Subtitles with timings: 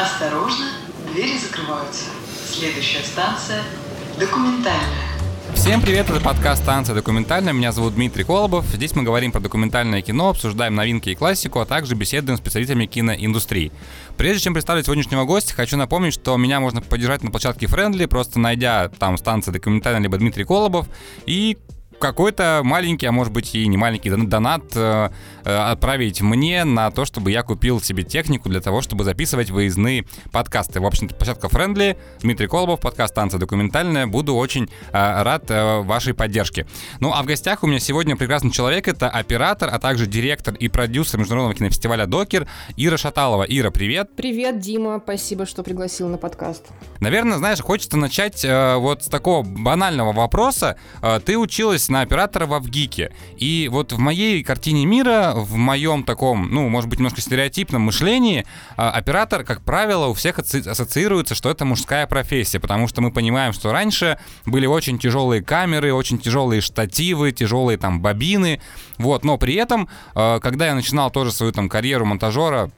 [0.00, 0.64] Осторожно,
[1.12, 2.06] двери закрываются.
[2.50, 3.62] Следующая станция–
[4.18, 5.10] документальная.
[5.54, 7.52] Всем привет, это подкаст «Станция документальная».
[7.52, 8.64] Меня зовут Дмитрий Колобов.
[8.64, 12.86] Здесь мы говорим про документальное кино, обсуждаем новинки и классику, а также беседуем с представителями
[12.86, 13.72] киноиндустрии.
[14.16, 18.38] Прежде чем представить сегодняшнего гостя, хочу напомнить, что меня можно поддержать на площадке Friendly, просто
[18.38, 20.86] найдя там станция документальная либо Дмитрий Колобов,
[21.26, 21.58] и
[22.00, 25.10] какой-то маленький, а может быть и не маленький донат э,
[25.44, 30.06] э, отправить мне на то, чтобы я купил себе технику для того, чтобы записывать выездные
[30.32, 30.80] подкасты.
[30.80, 34.06] В общем-то, площадка Friendly, Дмитрий Колобов, подкаст «Танцы документальная».
[34.06, 36.66] Буду очень э, рад э, вашей поддержке.
[36.98, 38.88] Ну, а в гостях у меня сегодня прекрасный человек.
[38.88, 43.44] Это оператор, а также директор и продюсер международного кинофестиваля «Докер» Ира Шаталова.
[43.44, 44.10] Ира, привет.
[44.16, 45.00] Привет, Дима.
[45.04, 46.66] Спасибо, что пригласил на подкаст.
[47.00, 50.76] Наверное, знаешь, хочется начать э, вот с такого банального вопроса.
[51.02, 53.12] Э, ты училась на оператора в Авгике.
[53.36, 58.46] И вот в моей картине мира, в моем таком, ну, может быть, немножко стереотипном мышлении,
[58.76, 63.52] а, оператор, как правило, у всех ассоциируется, что это мужская профессия, потому что мы понимаем,
[63.52, 68.60] что раньше были очень тяжелые камеры, очень тяжелые штативы, тяжелые там бобины,
[68.98, 72.70] вот, но при этом, а, когда я начинал тоже свою там карьеру монтажера,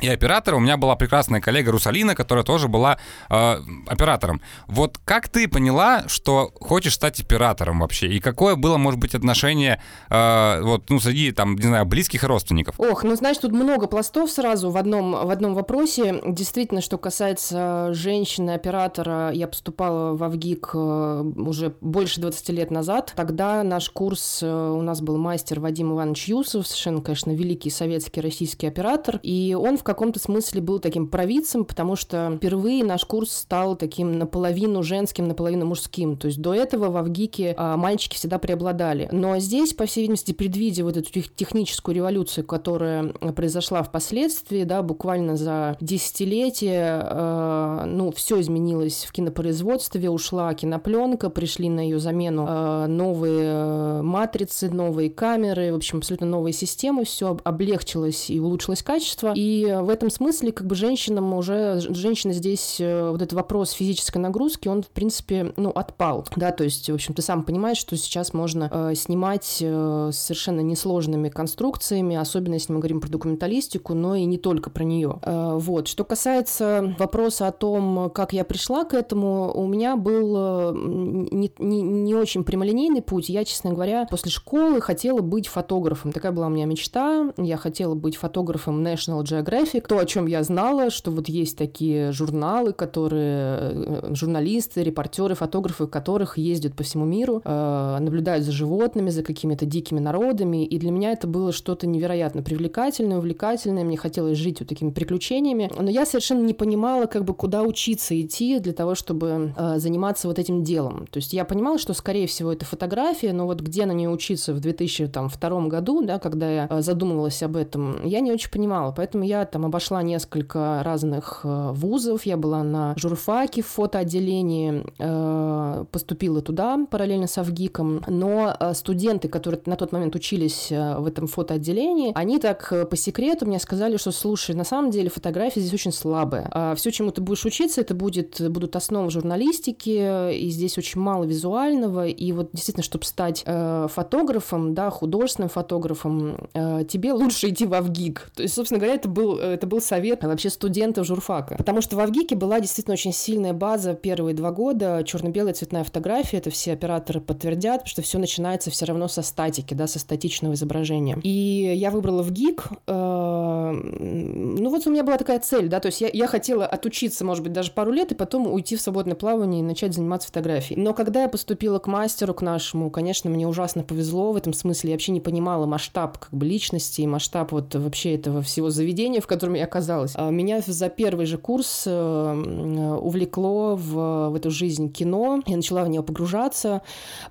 [0.00, 0.56] и оператора.
[0.56, 2.98] У меня была прекрасная коллега Русалина, которая тоже была
[3.30, 3.56] э,
[3.86, 4.40] оператором.
[4.66, 8.08] Вот как ты поняла, что хочешь стать оператором вообще?
[8.08, 12.74] И какое было, может быть, отношение э, вот, ну, среди, там, не знаю, близких родственников?
[12.78, 16.20] Ох, ну, знаешь, тут много пластов сразу в одном, в одном вопросе.
[16.26, 23.12] Действительно, что касается женщины-оператора, я поступала в Авгик э, уже больше 20 лет назад.
[23.14, 28.20] Тогда наш курс, э, у нас был мастер Вадим Иванович Юсов, совершенно, конечно, великий советский
[28.20, 33.04] российский оператор, и он в в каком-то смысле был таким провидцем, потому что впервые наш
[33.04, 36.16] курс стал таким наполовину женским, наполовину мужским.
[36.16, 39.10] То есть до этого в Авгике а, мальчики всегда преобладали.
[39.12, 45.36] Но здесь, по всей видимости, предвидя вот эту техническую революцию, которая произошла впоследствии, да, буквально
[45.36, 52.86] за десятилетие, э, ну, все изменилось в кинопроизводстве, ушла кинопленка, пришли на ее замену э,
[52.86, 59.34] новые матрицы, новые камеры, в общем, абсолютно новые системы, все облегчилось и улучшилось качество.
[59.36, 64.18] И в этом смысле как бы женщинам уже, женщина здесь, э, вот этот вопрос физической
[64.18, 67.96] нагрузки, он, в принципе, ну, отпал, да, то есть, в общем, ты сам понимаешь, что
[67.96, 74.14] сейчас можно э, снимать э, совершенно несложными конструкциями, особенно если мы говорим про документалистику, но
[74.14, 75.18] и не только про нее.
[75.22, 75.88] Э, вот.
[75.88, 81.52] Что касается вопроса о том, как я пришла к этому, у меня был э, не,
[81.58, 83.28] не, не очень прямолинейный путь.
[83.28, 86.12] Я, честно говоря, после школы хотела быть фотографом.
[86.12, 87.32] Такая была у меня мечта.
[87.36, 91.56] Я хотела быть фотографом National Geographic, Traffic, то, о чем я знала, что вот есть
[91.56, 98.52] такие журналы, которые э, журналисты, репортеры, фотографы, которых ездят по всему миру, э, наблюдают за
[98.52, 103.96] животными, за какими-то дикими народами, и для меня это было что-то невероятно привлекательное, увлекательное, мне
[103.96, 108.58] хотелось жить вот такими приключениями, но я совершенно не понимала, как бы куда учиться идти
[108.58, 111.06] для того, чтобы э, заниматься вот этим делом.
[111.10, 114.52] То есть я понимала, что, скорее всего, это фотография, но вот где на нее учиться
[114.52, 119.44] в 2002 году, да, когда я задумывалась об этом, я не очень понимала, поэтому я
[119.54, 122.26] там обошла несколько разных э, вузов.
[122.26, 128.02] Я была на журфаке в фотоотделении, э, поступила туда параллельно с Авгиком.
[128.08, 133.46] Но э, студенты, которые на тот момент учились в этом фотоотделении, они так по секрету
[133.46, 136.48] мне сказали, что слушай, на самом деле фотография здесь очень слабая.
[136.50, 141.22] А все, чему ты будешь учиться, это будет, будут основы журналистики, и здесь очень мало
[141.22, 142.08] визуального.
[142.08, 146.48] И вот действительно, чтобы стать фотографом, да, художественным фотографом,
[146.88, 148.32] тебе лучше идти в Авгик.
[148.34, 151.56] То есть, собственно говоря, это был это был совет вообще студентов журфака.
[151.56, 156.38] Потому что в Авгике была действительно очень сильная база первые два года, черно-белая цветная фотография,
[156.38, 161.18] это все операторы подтвердят, что все начинается все равно со статики, да, со статичного изображения.
[161.22, 165.86] И я выбрала в ГИК, э, ну вот у меня была такая цель, да, то
[165.86, 169.14] есть я, я хотела отучиться, может быть, даже пару лет, и потом уйти в свободное
[169.14, 170.80] плавание и начать заниматься фотографией.
[170.80, 174.90] Но когда я поступила к мастеру, к нашему, конечно, мне ужасно повезло в этом смысле,
[174.90, 179.20] я вообще не понимала масштаб как бы личности и масштаб вот вообще этого всего заведения,
[179.20, 180.12] в котором я оказалась.
[180.14, 185.42] А меня за первый же курс э, увлекло в, в эту жизнь кино.
[185.46, 186.82] Я начала в нее погружаться,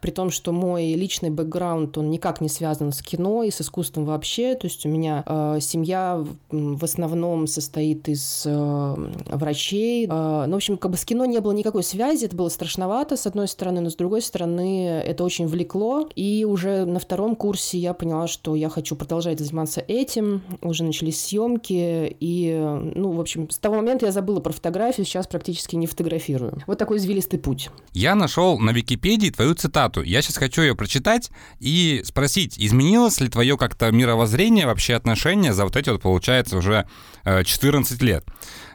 [0.02, 4.06] при том, что мой личный бэкграунд, он никак не связан с кино и с искусством
[4.06, 4.56] вообще.
[4.56, 8.96] То есть у меня э, семья в основном состоит из э,
[9.28, 10.08] врачей.
[10.08, 12.26] Э, ну, в общем, как бы с кино не было никакой связи.
[12.26, 16.08] Это было страшновато, с одной стороны, но с другой стороны, это очень влекло.
[16.16, 20.42] И уже на втором курсе я поняла, что я хочу продолжать заниматься этим.
[20.62, 21.74] Уже начались съемки,
[22.20, 22.54] и,
[22.96, 26.62] ну, в общем, с того момента я забыла про фотографию, сейчас практически не фотографирую.
[26.68, 27.70] Вот такой извилистый путь.
[27.94, 30.02] Я нашел на Википедии твою цитату.
[30.02, 35.64] Я сейчас хочу ее прочитать и спросить, изменилось ли твое как-то мировоззрение, вообще отношение за
[35.66, 36.88] вот эти вот, получается, уже
[37.24, 38.26] 14 э, лет.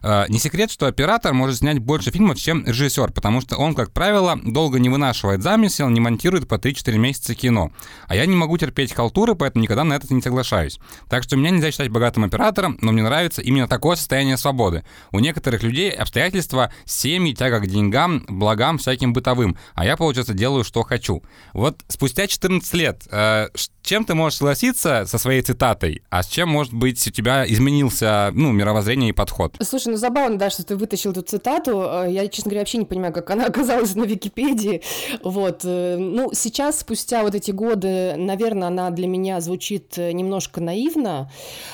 [0.03, 3.93] Э, не секрет, что оператор может снять больше фильмов, чем режиссер, потому что он, как
[3.93, 7.73] правило, долго не вынашивает замысел, не монтирует по 3-4 месяца кино.
[8.07, 10.79] А я не могу терпеть халтуры, поэтому никогда на это не соглашаюсь.
[11.09, 14.85] Так что меня нельзя считать богатым оператором, но мне нравится именно такое состояние свободы.
[15.13, 20.65] У некоторых людей обстоятельства, семьи, тяга к деньгам, благам всяким бытовым, а я, получается, делаю,
[20.65, 21.23] что хочу.
[21.53, 23.49] Вот спустя 14 лет, э,
[23.89, 28.31] чем ты можешь согласиться со своей цитатой, а с чем, может быть, у тебя изменился,
[28.35, 29.57] ну, мировоззрение и подход?
[29.63, 31.81] Слушай, ну забавно, да, что ты вытащил эту цитату.
[31.81, 34.83] Э, я, честно говоря, вообще не понимаю, как она оказалась на Википедии.
[35.23, 35.63] Вот.
[35.65, 41.33] Э, ну, сейчас, спустя вот эти годы, наверное, она для меня звучит э, немножко наивно,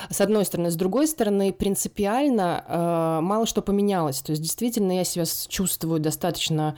[0.09, 0.71] с одной стороны.
[0.71, 4.21] С другой стороны, принципиально мало что поменялось.
[4.21, 6.77] То есть, действительно, я себя чувствую достаточно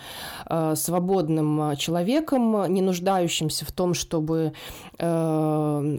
[0.74, 4.52] свободным человеком, не нуждающимся в том, чтобы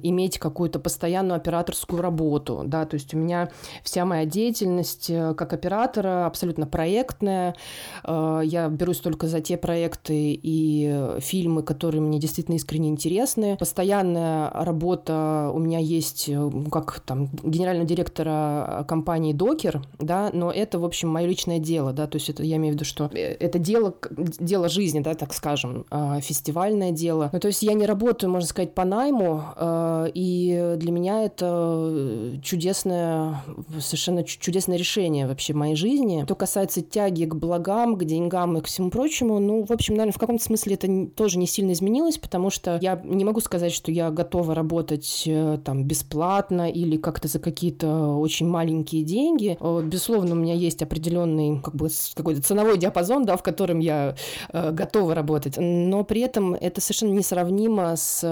[0.03, 3.50] иметь какую-то постоянную операторскую работу, да, то есть у меня
[3.83, 7.56] вся моя деятельность э, как оператора абсолютно проектная,
[8.03, 13.57] э, я берусь только за те проекты и фильмы, которые мне действительно искренне интересны.
[13.57, 16.30] Постоянная работа у меня есть
[16.71, 22.07] как там генерального директора компании Докер, да, но это, в общем, мое личное дело, да,
[22.07, 23.94] то есть это, я имею в виду, что это дело,
[24.39, 25.85] дело жизни, да, так скажем,
[26.21, 27.30] фестивальное дело.
[27.33, 31.23] Ну, то есть я не работаю, можно сказать, по найму, тему, э, и для меня
[31.23, 33.43] это чудесное,
[33.79, 36.23] совершенно чудесное решение вообще моей жизни.
[36.25, 40.13] Что касается тяги к благам, к деньгам и к всему прочему, ну, в общем, наверное,
[40.13, 43.91] в каком-то смысле это тоже не сильно изменилось, потому что я не могу сказать, что
[43.91, 49.57] я готова работать э, там бесплатно или как-то за какие-то очень маленькие деньги.
[49.59, 54.15] Э, безусловно, у меня есть определенный как бы какой-то ценовой диапазон, да, в котором я
[54.53, 58.23] готова работать, но при этом это совершенно несравнимо с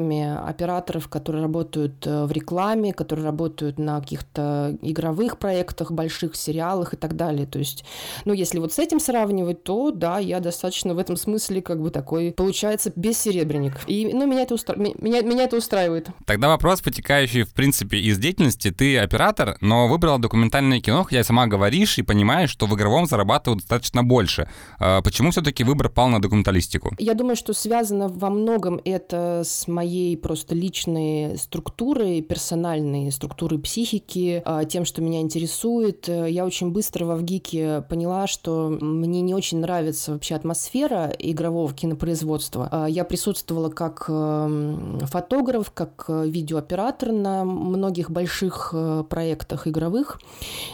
[0.00, 6.94] оплатами операторов, которые работают э, в рекламе, которые работают на каких-то игровых проектах, больших сериалах
[6.94, 7.46] и так далее.
[7.46, 7.84] То есть,
[8.24, 11.90] ну, если вот с этим сравнивать, то да, я достаточно в этом смысле как бы
[11.90, 13.74] такой, получается, бессеребренник.
[13.86, 14.76] И, ну, меня это, устра...
[14.76, 16.08] меня, меня это устраивает.
[16.26, 18.70] Тогда вопрос, потекающий, в принципе, из деятельности.
[18.70, 23.60] Ты оператор, но выбрала документальное кино, хотя сама говоришь и понимаешь, что в игровом зарабатывают
[23.60, 24.48] достаточно больше.
[24.78, 26.94] А почему все-таки выбор пал на документалистику?
[26.98, 33.58] Я думаю, что связано во многом это с моей своей просто личной структурой, персональной структурой
[33.58, 36.06] психики, а, тем, что меня интересует.
[36.08, 42.68] Я очень быстро во ВГИКе поняла, что мне не очень нравится вообще атмосфера игрового кинопроизводства.
[42.70, 50.20] А, я присутствовала как эм, фотограф, как видеооператор на многих больших э, проектах игровых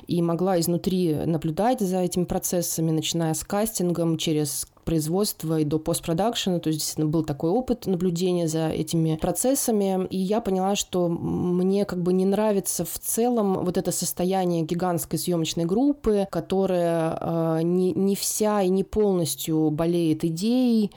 [0.06, 6.61] и могла изнутри наблюдать за этими процессами, начиная с кастингом, через производства и до постпродакшена,
[6.61, 11.85] то есть действительно был такой опыт наблюдения за этими процессами, и я поняла, что мне
[11.85, 17.93] как бы не нравится в целом вот это состояние гигантской съемочной группы, которая э, не,
[17.93, 20.93] не вся и не полностью болеет идеей,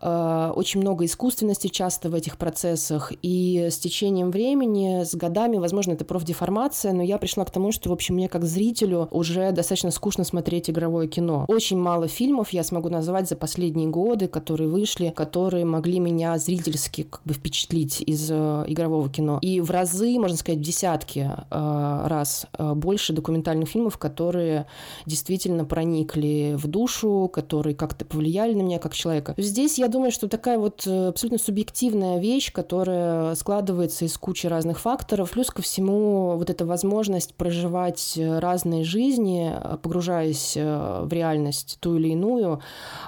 [0.00, 6.04] очень много искусственности часто в этих процессах, и с течением времени, с годами, возможно, это
[6.04, 10.24] профдеформация, но я пришла к тому, что, в общем, мне как зрителю уже достаточно скучно
[10.24, 11.44] смотреть игровое кино.
[11.48, 17.04] Очень мало фильмов я смогу назвать за последние годы, которые вышли, которые могли меня зрительски
[17.04, 19.38] как бы впечатлить из э, игрового кино.
[19.42, 24.66] И в разы, можно сказать, в десятки э, раз э, больше документальных фильмов, которые
[25.06, 29.34] действительно проникли в душу, которые как-то повлияли на меня как человека.
[29.36, 34.80] Здесь я думаю, что такая вот э, абсолютно субъективная вещь, которая складывается из кучи разных
[34.80, 35.30] факторов.
[35.30, 42.08] Плюс ко всему вот эта возможность проживать разные жизни, погружаясь э, в реальность ту или
[42.08, 42.60] иную,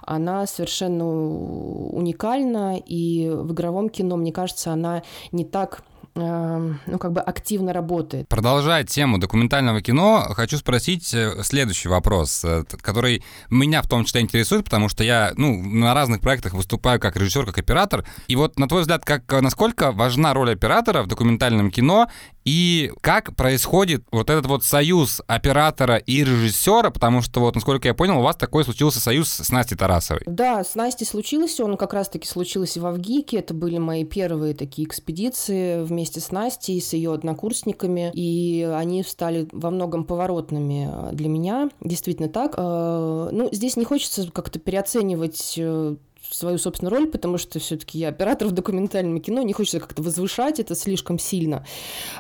[0.03, 2.77] она совершенно уникальна.
[2.77, 5.83] И в игровом кино, мне кажется, она не так
[6.15, 8.29] ну, как бы активно работает.
[8.29, 14.21] Продолжая тему документального кино, хочу спросить э, следующий вопрос, э, который меня в том числе
[14.21, 18.05] интересует, потому что я, ну, на разных проектах выступаю как режиссер, как оператор.
[18.29, 22.09] И вот, на твой взгляд, как, насколько важна роль оператора в документальном кино
[22.45, 27.95] и как происходит вот этот вот союз оператора и режиссера, потому что вот, насколько я
[27.95, 30.23] понял, у вас такой случился союз с Настей Тарасовой.
[30.27, 34.87] Да, с Настей случился, он как раз-таки случился в Авгике, это были мои первые такие
[34.87, 41.29] экспедиции вместе вместе с Настей, с ее однокурсниками, и они стали во многом поворотными для
[41.29, 41.71] меня.
[41.81, 42.55] Действительно так.
[42.59, 45.97] Э, ну, здесь не хочется как-то переоценивать э,
[46.35, 50.61] свою собственную роль, потому что все-таки я оператор в документальном кино, не хочется как-то возвышать
[50.61, 51.65] это слишком сильно.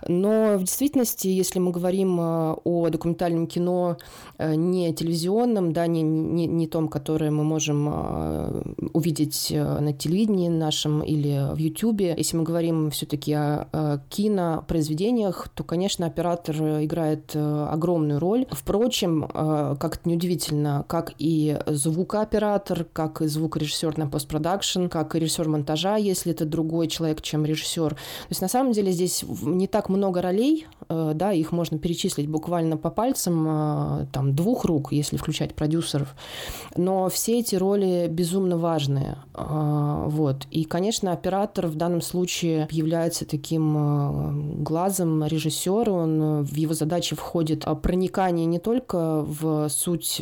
[0.06, 3.96] Но в действительности, если мы говорим э, о документальном кино
[4.38, 10.48] э, не телевизионном, да, не, не, не том, которое мы можем э, увидеть на телевидении
[10.48, 18.20] нашем или в Ютубе, если мы говорим все-таки о кинопроизведениях, то, конечно, оператор играет огромную
[18.20, 18.46] роль.
[18.50, 25.96] Впрочем, как это неудивительно, как и звукооператор, как и звукорежиссер на постпродакшн, как режиссер монтажа,
[25.96, 27.90] если это другой человек, чем режиссер.
[27.94, 32.28] То есть на самом деле здесь не так много ролей, э, да, их можно перечислить
[32.28, 36.14] буквально по пальцам, э, там, двух рук, если включать продюсеров.
[36.76, 39.16] Но все эти роли безумно важные.
[39.34, 40.46] Э, вот.
[40.50, 45.92] И, конечно, оператор в данном случае является таким глазом режиссера.
[45.92, 50.16] Он в его задачи входит проникание не только в суть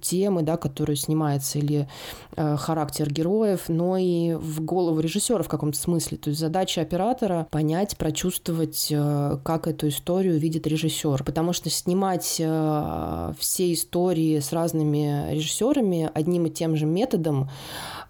[0.00, 1.88] темы, да, которую снимается, или
[2.36, 6.18] характер героев, но и в голову режиссера в каком-то смысле.
[6.18, 11.24] То есть задача оператора понять, прочувствовать, э, как эту историю видит режиссер.
[11.24, 17.50] Потому что снимать э, все истории с разными режиссерами одним и тем же методом,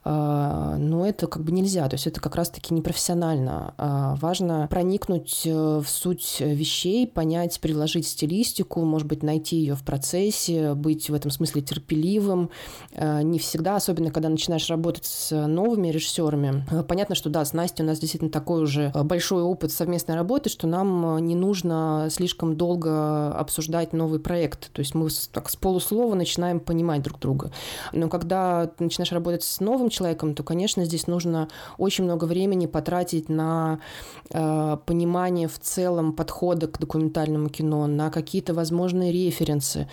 [0.09, 1.89] э, ну, это как бы нельзя.
[1.89, 3.75] То есть это как раз-таки непрофессионально.
[4.21, 11.11] Важно проникнуть в суть вещей, понять, приложить стилистику, может быть, найти ее в процессе, быть
[11.11, 12.51] в этом смысле терпеливым.
[12.97, 16.65] Не всегда, особенно когда начинаешь работать с новыми режиссерами.
[16.89, 20.67] Понятно, что да, с Настей у нас действительно такой уже большой опыт совместной работы, что
[20.67, 24.73] нам э, не нужно слишком долго обсуждать новый проект.
[24.73, 27.51] То есть мы так с полуслова начинаем понимать друг друга.
[27.93, 32.67] Но когда ты начинаешь работать с новым человеком, то, конечно, здесь нужно очень много времени
[32.67, 33.81] потратить на
[34.31, 39.89] э, понимание в целом подхода к документальному кино, на какие-то возможные референсы,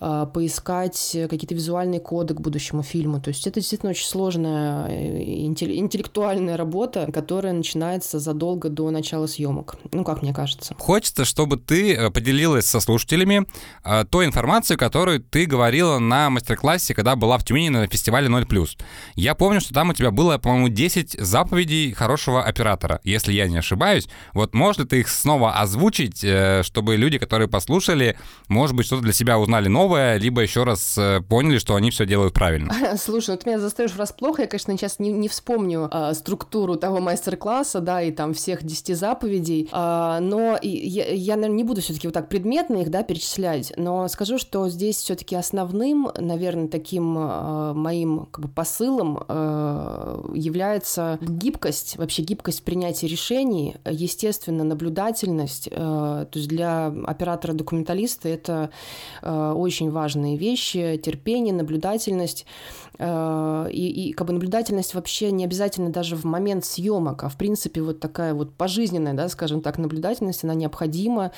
[0.00, 3.20] э, поискать какие-то визуальные коды к будущему фильму.
[3.20, 9.76] То есть это действительно очень сложная э, интеллектуальная работа, которая начинается задолго до начала съемок.
[9.92, 10.74] Ну, как мне кажется.
[10.78, 13.46] Хочется, чтобы ты э, поделилась со слушателями
[13.84, 18.68] э, той информацией, которую ты говорила на мастер-классе, когда была в Тюмени на фестивале 0+.
[19.14, 23.58] Я помню, что там у тебя было, по-моему, 10 заповедей хорошего оператора, если я не
[23.58, 24.08] ошибаюсь.
[24.34, 29.12] Вот ли ты их снова озвучить, э, чтобы люди, которые послушали, может быть, что-то для
[29.12, 32.74] себя узнали новое, либо еще раз поняли, что они все делают правильно?
[32.98, 37.80] Слушай, вот меня заставишь врасплох, я, конечно, сейчас не, не вспомню э, структуру того мастер-класса,
[37.80, 42.06] да, и там все всех десяти заповедей, а, но я, я, наверное, не буду все-таки
[42.06, 47.74] вот так предметно их, да, перечислять, но скажу, что здесь все-таки основным, наверное, таким а,
[47.74, 56.86] моим как бы посылом является гибкость, вообще гибкость принятия решений, естественно, наблюдательность, то есть для
[56.86, 58.70] оператора-документалиста это
[59.22, 62.46] очень важные вещи, терпение, наблюдательность,
[62.98, 67.80] и, и как бы наблюдательность вообще не обязательно даже в момент съемок, а в принципе
[67.80, 71.32] вот такая вот пожизненная, да, скажем так, наблюдательность, она необходима,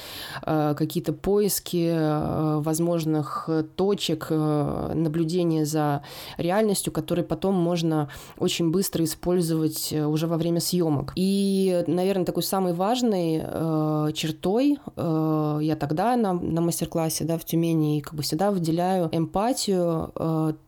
[0.44, 6.02] э, какие-то поиски э, возможных точек э, наблюдения за
[6.36, 11.12] реальностью, которые потом можно очень быстро использовать уже во время съемок.
[11.16, 13.42] И, наверное, такой самой важной
[14.12, 20.12] чертой я тогда на, на мастер-классе да, в Тюмени как бы всегда выделяю эмпатию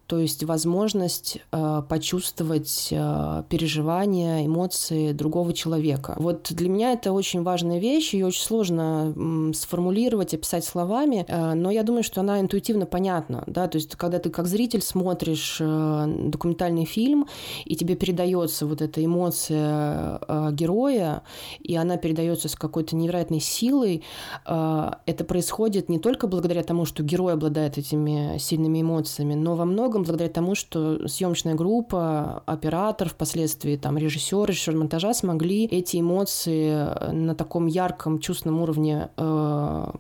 [0.07, 6.17] то есть возможность э, почувствовать э, переживания, эмоции другого человека.
[6.19, 11.55] Вот для меня это очень важная вещь, ее очень сложно м, сформулировать, описать словами, э,
[11.55, 15.59] но я думаю, что она интуитивно понятна, да, то есть когда ты как зритель смотришь
[15.61, 17.27] э, документальный фильм,
[17.65, 21.23] и тебе передается вот эта эмоция э, героя,
[21.61, 24.03] и она передается с какой-то невероятной силой,
[24.47, 29.65] э, это происходит не только благодаря тому, что герой обладает этими сильными эмоциями, но во
[29.65, 36.01] многом многом благодаря тому, что съемочная группа, оператор, впоследствии там режиссер, режиссер монтажа смогли эти
[36.01, 39.93] эмоции на таком ярком чувственном уровне э,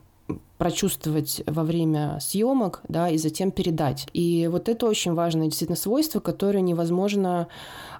[0.56, 4.06] прочувствовать во время съемок, да, и затем передать.
[4.14, 7.48] И вот это очень важное действительно свойство, которое невозможно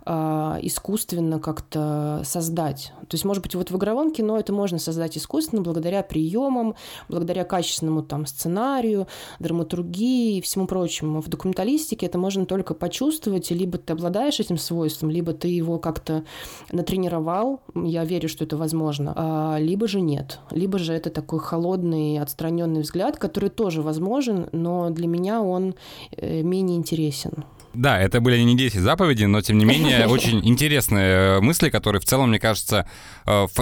[0.05, 2.93] э, искусственно как-то создать.
[3.01, 6.75] То есть, может быть, вот в игровом кино это можно создать искусственно благодаря приемам,
[7.09, 9.07] благодаря качественному там сценарию,
[9.39, 11.21] драматургии и всему прочему.
[11.21, 16.25] В документалистике это можно только почувствовать, либо ты обладаешь этим свойством, либо ты его как-то
[16.71, 20.41] натренировал, я верю, что это возможно, а, либо же нет.
[20.51, 25.75] Либо же это такой холодный, отстраненный взгляд, который тоже возможен, но для меня он
[26.17, 27.45] э, менее интересен.
[27.75, 32.05] Да, это были не 10 заповедей, но тем не менее очень интересные мысли, которые в
[32.05, 32.87] целом, мне кажется,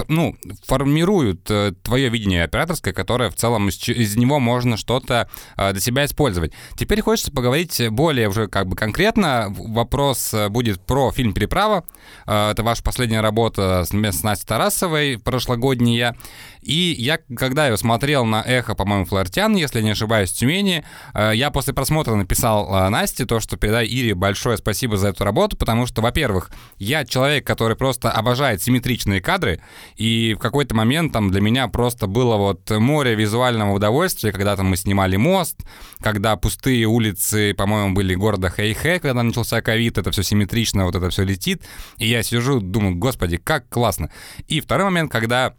[0.07, 1.43] ну, формируют
[1.83, 6.53] твое видение операторское, которое в целом из, из него можно что-то для себя использовать.
[6.75, 9.47] Теперь хочется поговорить более уже как бы конкретно.
[9.49, 11.83] Вопрос будет про фильм «Переправа».
[12.25, 16.15] Это ваша последняя работа с Настей Тарасовой, прошлогодняя.
[16.61, 21.31] И я, когда я смотрел на «Эхо», по-моему, «Флортян», если не ошибаюсь, в Тюмени, э,
[21.33, 25.57] я после просмотра написал э, Насте то, что передай Ире большое спасибо за эту работу,
[25.57, 29.61] потому что, во-первых, я человек, который просто обожает симметричные кадры,
[29.95, 34.67] и в какой-то момент там для меня просто было вот море визуального удовольствия, когда там
[34.67, 35.61] мы снимали мост,
[35.99, 41.09] когда пустые улицы, по-моему, были города Хэйхэ, когда начался ковид, это все симметрично, вот это
[41.09, 41.63] все летит,
[41.97, 44.11] и я сижу, думаю, господи, как классно.
[44.47, 45.55] И второй момент, когда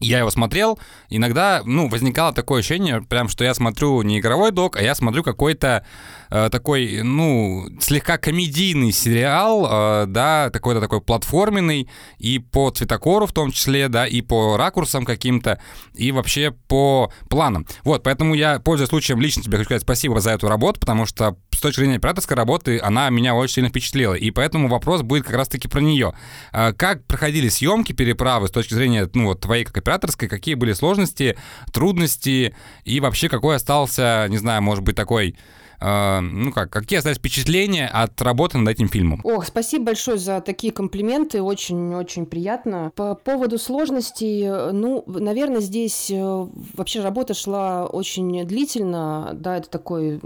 [0.00, 4.76] я его смотрел, иногда, ну, возникало такое ощущение, прям, что я смотрю не игровой док,
[4.76, 5.84] а я смотрю какой-то
[6.30, 13.32] э, такой, ну, слегка комедийный сериал, э, да, какой-то такой платформенный, и по цветокору в
[13.32, 15.60] том числе, да, и по ракурсам каким-то,
[15.94, 17.66] и вообще по планам.
[17.84, 21.36] Вот, поэтому я, пользуясь случаем, лично тебе хочу сказать спасибо за эту работу, потому что
[21.50, 25.36] с точки зрения операторской работы она меня очень сильно впечатлила, и поэтому вопрос будет как
[25.36, 26.14] раз-таки про нее.
[26.52, 30.72] Э, как проходили съемки переправы с точки зрения, ну, вот твоей как операторской, какие были
[30.72, 31.36] сложности,
[31.72, 35.36] трудности и вообще какой остался, не знаю, может быть, такой
[35.82, 39.20] ну как, какие остались впечатления от работы над этим фильмом?
[39.24, 42.92] Ох, спасибо большое за такие комплименты, очень-очень приятно.
[42.94, 50.20] По поводу сложностей, ну, наверное, здесь э, вообще работа шла очень длительно, да, это такой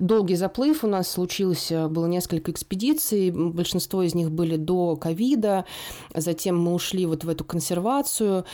[0.00, 5.64] долгий заплыв у нас случился, было несколько экспедиций, большинство из них были до ковида,
[6.14, 8.44] затем мы ушли вот в эту консервацию.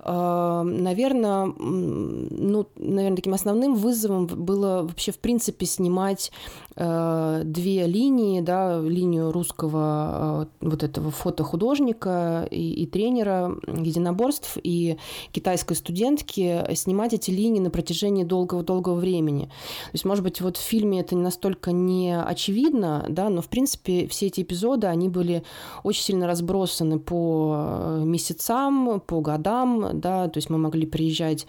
[0.00, 6.32] А, наверное, ну, наверное, таким основным вызовом было вообще, в принципе, снимать
[6.76, 14.96] э, две линии, да, линию русского э, вот этого фотохудожника и, и тренера единоборств и
[15.32, 19.44] китайской студентки, снимать эти линии на протяжении долгого-долгого времени.
[19.46, 24.06] То есть, может быть, вот в фильме это настолько не очевидно, да, но, в принципе,
[24.06, 25.42] все эти эпизоды, они были
[25.82, 31.46] очень сильно разбросаны по э, месяцам, по годам, да, то есть мы могли приезжать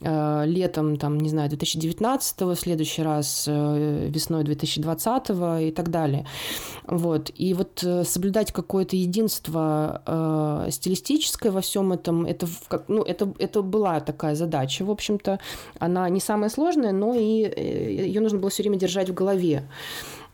[0.00, 5.30] э, летом, там, не знаю, 2019 в следующий раз, весной 2020
[5.62, 6.26] и так далее.
[6.86, 7.30] Вот.
[7.34, 12.46] И вот э, соблюдать какое-то единство э, стилистическое во всем этом, это,
[12.88, 15.38] ну, это, это была такая задача, в общем-то.
[15.78, 19.64] Она не самая сложная, но и э, ее нужно было все время держать в голове.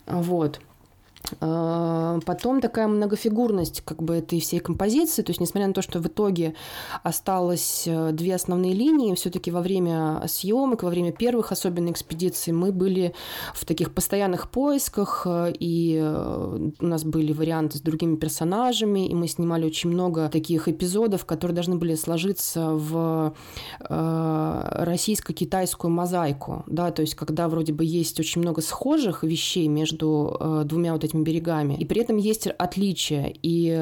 [0.06, 0.60] Вот.
[1.40, 6.00] А, потом такая многофигурность как бы этой всей композиции, то есть несмотря на то, что
[6.00, 6.54] в итоге
[7.02, 12.72] осталось э, две основные линии, все-таки во время съемок, во время первых особенно экспедиций мы
[12.72, 13.14] были
[13.54, 19.14] в таких постоянных поисках, э, и э, у нас были варианты с другими персонажами, и
[19.14, 23.34] мы снимали очень много таких эпизодов, которые должны были сложиться в
[23.78, 30.92] российско-китайскую мозаику, да, то есть когда вроде бы есть очень много схожих вещей между двумя
[30.92, 31.74] вот этими этими берегами.
[31.74, 33.32] И при этом есть отличия.
[33.42, 33.76] И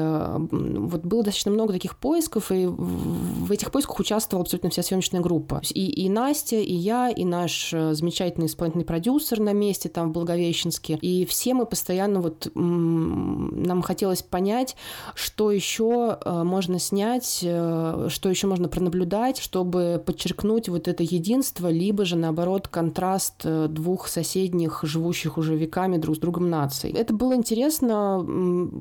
[0.49, 5.61] вот было достаточно много таких поисков, и в этих поисках участвовала абсолютно вся съемочная группа.
[5.73, 10.13] И, и Настя, и я, и наш э, замечательный исполнительный продюсер на месте там в
[10.13, 10.97] Благовещенске.
[11.01, 14.75] И все мы постоянно вот нам хотелось понять,
[15.15, 21.69] что еще э, можно снять, э, что еще можно пронаблюдать, чтобы подчеркнуть вот это единство,
[21.69, 26.91] либо же наоборот контраст двух соседних, живущих уже веками друг с другом наций.
[26.91, 28.25] Это было интересно,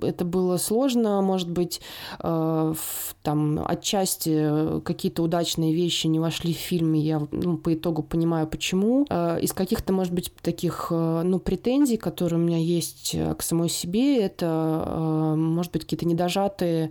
[0.03, 1.81] это было сложно, может быть,
[2.21, 2.75] э,
[3.23, 8.47] там отчасти какие-то удачные вещи не вошли в фильм, и я ну, по итогу понимаю,
[8.47, 9.07] почему.
[9.11, 13.69] Э, из каких-то, может быть, таких э, ну, претензий, которые у меня есть к самой
[13.69, 16.91] себе, это, может быть, какие-то недожатые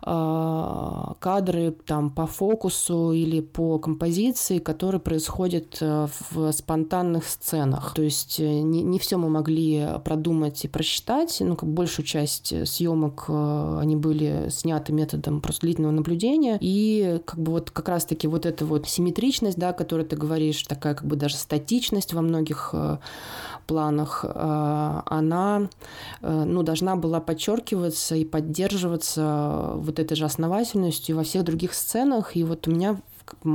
[0.00, 7.92] кадры там по фокусу или по композиции, которые происходят в спонтанных сценах.
[7.94, 12.52] То есть не, не все мы могли продумать и просчитать посчитать, ну, как большую часть
[12.52, 17.88] э, съемок э, они были сняты методом просто длительного наблюдения, и как бы вот как
[17.88, 22.22] раз-таки вот эта вот симметричность, да, которую ты говоришь, такая как бы даже статичность во
[22.22, 22.98] многих э,
[23.66, 25.68] планах, она,
[26.20, 32.44] ну, должна была подчеркиваться и поддерживаться вот этой же основательностью во всех других сценах, и
[32.44, 33.00] вот у меня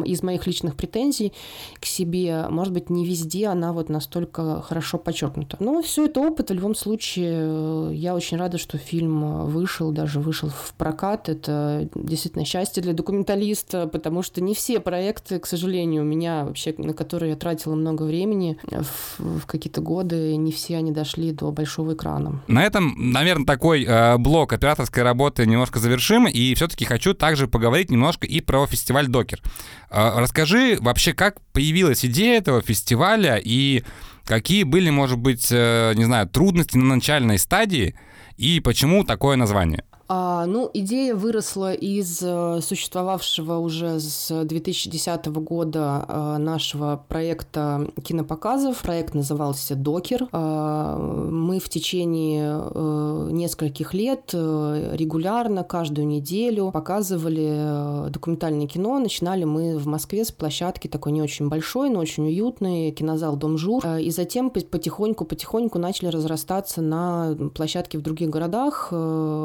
[0.05, 1.33] из моих личных претензий
[1.79, 5.57] к себе, может быть, не везде она вот настолько хорошо подчеркнута.
[5.59, 10.49] Но все это опыт, в любом случае, я очень рада, что фильм вышел, даже вышел
[10.49, 11.29] в прокат.
[11.29, 16.73] Это действительно счастье для документалиста, потому что не все проекты, к сожалению, у меня вообще,
[16.77, 21.51] на которые я тратила много времени в, в какие-то годы, не все они дошли до
[21.51, 22.41] большого экрана.
[22.47, 27.89] На этом, наверное, такой э, блок операторской работы немножко завершим, и все-таки хочу также поговорить
[27.89, 29.41] немножко и про фестиваль Докер.
[29.89, 33.83] Э, расскажи вообще, как появилась идея этого фестиваля и
[34.25, 37.95] какие были, может быть, э, не знаю, трудности на начальной стадии
[38.37, 39.83] и почему такое название?
[40.13, 48.81] А, ну, идея выросла из э, существовавшего уже с 2010 года э, нашего проекта кинопоказов.
[48.81, 50.27] Проект назывался «Докер».
[50.33, 58.99] А, мы в течение э, нескольких лет регулярно, каждую неделю показывали документальное кино.
[58.99, 63.57] Начинали мы в Москве с площадки такой не очень большой, но очень уютный, кинозал «Дом
[63.57, 63.85] Жур».
[63.87, 68.89] И затем потихоньку-потихоньку начали разрастаться на площадке в других городах,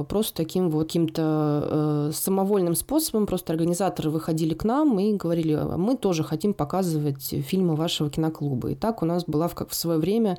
[0.09, 5.53] просто такие таким вот каким-то э, самовольным способом просто организаторы выходили к нам и говорили,
[5.53, 8.71] «А мы тоже хотим показывать фильмы вашего киноклуба.
[8.71, 10.39] И так у нас была в, как в свое время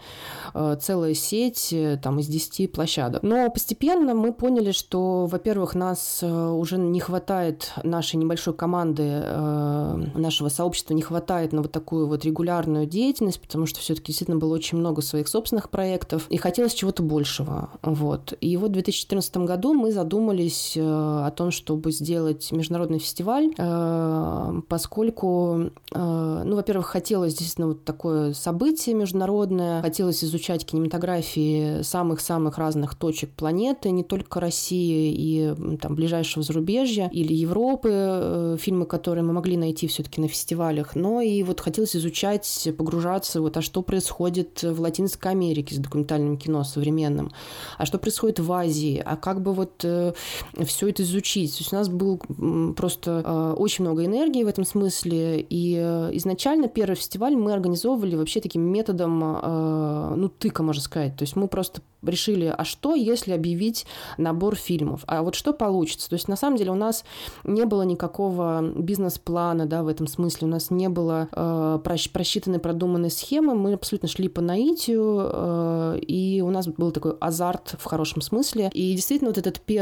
[0.55, 3.21] э, целая сеть э, там из 10 площадок.
[3.21, 10.05] Но постепенно мы поняли, что, во-первых, нас э, уже не хватает нашей небольшой команды, э,
[10.15, 14.55] нашего сообщества не хватает на вот такую вот регулярную деятельность, потому что все-таки действительно было
[14.55, 17.69] очень много своих собственных проектов, и хотелось чего-то большего.
[17.83, 18.33] Вот.
[18.41, 23.53] И вот в 2014 году мы задумались задумались э, о том, чтобы сделать международный фестиваль,
[23.57, 32.57] э, поскольку, э, ну, во-первых, хотелось действительно вот такое событие международное, хотелось изучать кинематографии самых-самых
[32.57, 39.33] разных точек планеты, не только России и там ближайшего зарубежья или Европы, фильмы, которые мы
[39.33, 44.63] могли найти все-таки на фестивалях, но и вот хотелось изучать, погружаться, вот, а что происходит
[44.63, 47.31] в Латинской Америке с документальным кино современным,
[47.77, 49.83] а что происходит в Азии, а как бы вот
[50.65, 51.51] все это изучить.
[51.53, 52.17] То есть у нас был
[52.75, 55.39] просто э, очень много энергии в этом смысле.
[55.41, 61.15] И э, изначально первый фестиваль мы организовывали вообще таким методом, э, ну, тыка, можно сказать.
[61.15, 63.85] То есть мы просто решили, а что, если объявить
[64.17, 65.03] набор фильмов?
[65.07, 66.09] А вот что получится?
[66.09, 67.03] То есть, на самом деле, у нас
[67.43, 70.47] не было никакого бизнес-плана, да, в этом смысле.
[70.47, 73.55] У нас не было э, просчитанной, продуманной схемы.
[73.55, 78.69] Мы абсолютно шли по наитию, э, и у нас был такой азарт в хорошем смысле.
[78.73, 79.76] И действительно, вот этот первый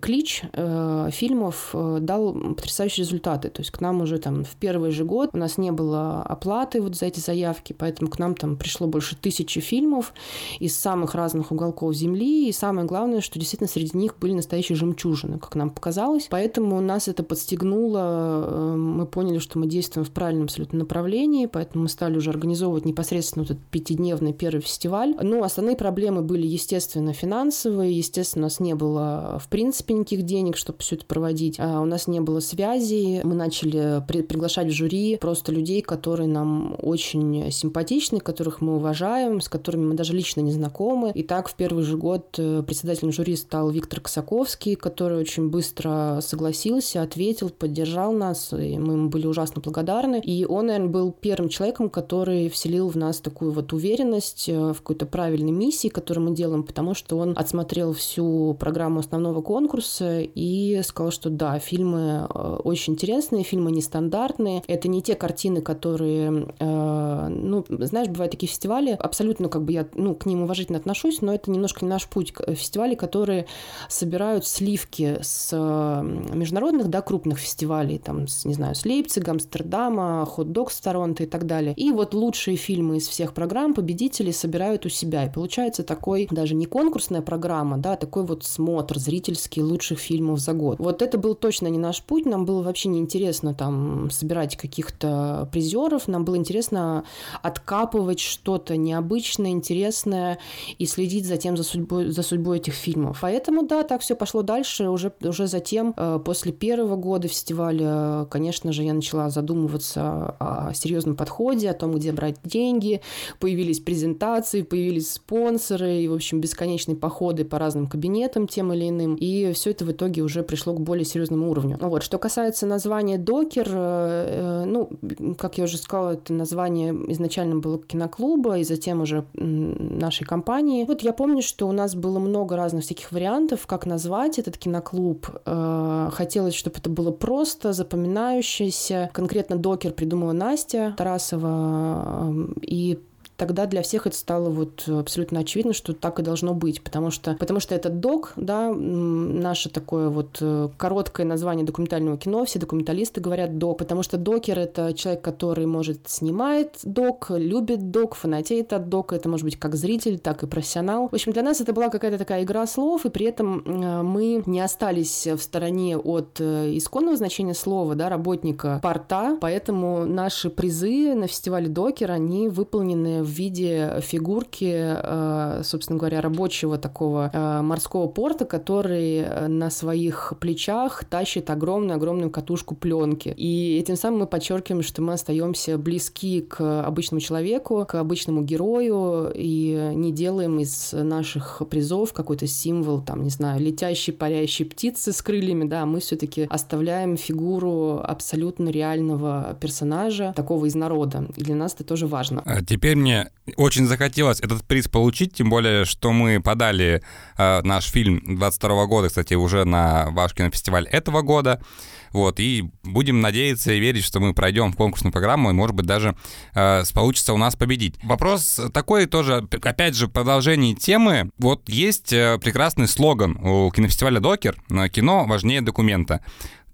[0.00, 3.48] клич э, фильмов э, дал потрясающие результаты.
[3.48, 6.80] То есть, к нам уже там в первый же год у нас не было оплаты
[6.80, 10.12] вот за эти заявки, поэтому к нам там пришло больше тысячи фильмов
[10.60, 15.38] из самых разных уголков Земли, и самое главное, что действительно среди них были настоящие жемчужины,
[15.38, 16.28] как нам показалось.
[16.30, 21.84] Поэтому нас это подстегнуло, э, мы поняли, что мы действуем в правильном абсолютно направлении, поэтому
[21.84, 25.14] мы стали уже организовывать непосредственно вот этот пятидневный первый фестиваль.
[25.20, 30.56] Ну, основные проблемы были, естественно, финансовые, естественно, у нас не было, в принципе, никаких денег,
[30.56, 34.72] чтобы все это проводить, а у нас не было связей, мы начали при приглашать в
[34.72, 40.40] жюри просто людей, которые нам очень симпатичны, которых мы уважаем, с которыми мы даже лично
[40.40, 45.18] не знакомы, и так в первый же год э, председателем жюри стал Виктор Косаковский, который
[45.18, 50.20] очень быстро согласился, ответил, поддержал нас, и мы ему были ужасно благодарны.
[50.20, 54.78] И он, наверное, был первым человеком, который вселил в нас такую вот уверенность э, в
[54.78, 60.82] какой-то правильной миссии, которую мы делаем, потому что он отсмотрел всю программу основного конкурса и
[60.82, 64.62] сказал, что да, фильмы э, очень интересные, фильмы нестандартные.
[64.66, 70.14] Это не те картины, которые, ну, знаешь, бывают такие фестивали, абсолютно как бы я, ну,
[70.14, 72.32] к ним уважительно отношусь, но это немножко не наш путь.
[72.48, 73.46] Фестивали, которые
[73.88, 80.72] собирают сливки с международных, да, крупных фестивалей, там, с, не знаю, с Лейпцига, Амстердама, Хот-дог
[80.72, 81.74] с Торонто и так далее.
[81.76, 85.24] И вот лучшие фильмы из всех программ победители собирают у себя.
[85.24, 90.40] И получается такой, даже не конкурсная программа, да, а такой вот смотр зрительский лучших фильмов
[90.40, 90.78] за год.
[90.78, 96.08] Вот это был точно не наш путь, нам было вообще неинтересно там собирать каких-то призеров,
[96.08, 97.04] нам было интересно
[97.42, 100.38] откапывать что-то необычное, интересное
[100.78, 103.18] и следить следить затем за судьбой, за судьбой этих фильмов.
[103.22, 104.88] Поэтому, да, так все пошло дальше.
[104.88, 111.16] Уже, уже затем, э, после первого года фестиваля, конечно же, я начала задумываться о серьезном
[111.16, 113.00] подходе, о том, где брать деньги.
[113.38, 119.16] Появились презентации, появились спонсоры, и, в общем, бесконечные походы по разным кабинетам тем или выполненным,
[119.16, 121.78] и все это в итоге уже пришло к более серьезному уровню.
[121.80, 122.02] Вот.
[122.02, 124.90] Что касается названия «Докер», э, ну,
[125.38, 130.84] как я уже сказала, это название изначально было киноклуба, и затем уже нашей компании.
[130.84, 135.28] Вот я помню, что у нас было много разных всяких вариантов, как назвать этот киноклуб.
[135.46, 139.10] Э, хотелось, чтобы это было просто, запоминающееся.
[139.12, 142.98] Конкретно «Докер» придумала Настя Тарасова, и
[143.44, 147.34] тогда для всех это стало вот абсолютно очевидно, что так и должно быть, потому что,
[147.34, 153.20] потому что это док, да, наше такое вот э, короткое название документального кино, все документалисты
[153.20, 158.88] говорят док, потому что докер— это человек, который, может, снимает док, любит док, фанатеет от
[158.88, 161.08] дока, это может быть как зритель, так и профессионал.
[161.10, 164.42] В общем, для нас это была какая-то такая игра слов, и при этом э, мы
[164.46, 171.14] не остались в стороне от э, исконного значения слова, да, работника порта, поэтому наши призы
[171.14, 178.08] на фестивале докер, они выполнены в виде фигурки, э, собственно говоря, рабочего такого э, морского
[178.08, 183.34] порта, который э, на своих плечах тащит огромную-огромную катушку пленки.
[183.36, 189.32] И этим самым мы подчеркиваем, что мы остаемся близки к обычному человеку, к обычному герою
[189.34, 195.22] и не делаем из наших призов какой-то символ, там, не знаю, летящей, парящей птицы с
[195.22, 201.26] крыльями, да, мы все-таки оставляем фигуру абсолютно реального персонажа, такого из народа.
[201.36, 202.42] И для нас это тоже важно.
[202.44, 207.02] А теперь мне мне очень захотелось этот приз получить, тем более, что мы подали
[207.36, 211.62] э, наш фильм 22 года, кстати, уже на ваш кинофестиваль этого года.
[212.10, 215.86] Вот, и будем надеяться и верить, что мы пройдем в конкурсную программу, и, может быть,
[215.86, 216.16] даже
[216.54, 217.96] э, получится у нас победить.
[218.02, 221.30] Вопрос такой тоже, опять же, продолжение темы.
[221.38, 224.56] Вот есть э, прекрасный слоган у кинофестиваля «Докер»
[224.92, 226.24] «Кино важнее документа».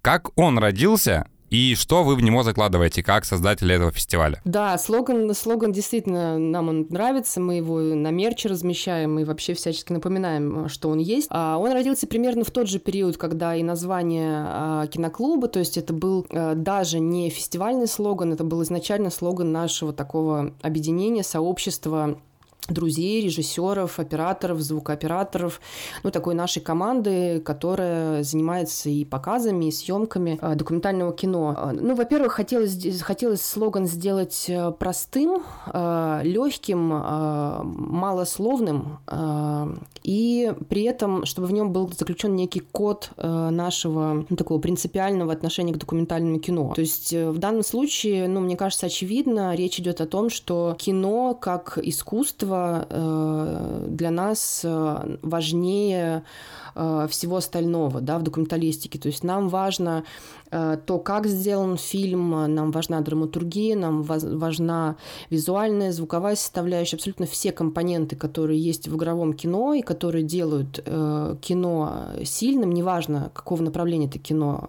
[0.03, 4.41] Как он родился, и что вы в него закладываете, как создатели этого фестиваля?
[4.45, 9.93] Да, слоган, слоган действительно нам он нравится, мы его на мерче размещаем и вообще всячески
[9.93, 11.27] напоминаем, что он есть.
[11.31, 15.77] А он родился примерно в тот же период, когда и название а, киноклуба, то есть
[15.77, 22.21] это был а, даже не фестивальный слоган, это был изначально слоган нашего такого объединения, сообщества
[22.73, 25.61] друзей, режиссеров, операторов, звукооператоров,
[26.03, 31.55] ну, такой нашей команды, которая занимается и показами, и съемками э, документального кино.
[31.57, 35.43] Э, ну, во-первых, хотелось, хотелось слоган сделать э, простым,
[36.23, 36.81] легким,
[37.61, 38.99] малословным,
[40.03, 45.73] и при этом, чтобы в нем был заключен некий код нашего ну, такого принципиального отношения
[45.73, 46.73] к документальному кино.
[46.75, 51.35] То есть в данном случае, ну, мне кажется, очевидно, речь идет о том, что кино
[51.35, 56.23] как искусство э, для нас э, важнее
[56.75, 58.99] э, всего остального да, в документалистике.
[58.99, 60.05] То есть нам важно
[60.51, 64.97] Э, то, как сделан фильм, нам важна драматургия, нам важна
[65.31, 71.37] визуальная, звуковая составляющая, абсолютно все компоненты, которые есть в игровом кино и которые делают э,
[71.41, 74.69] кино сильным, неважно, какого направления это кино,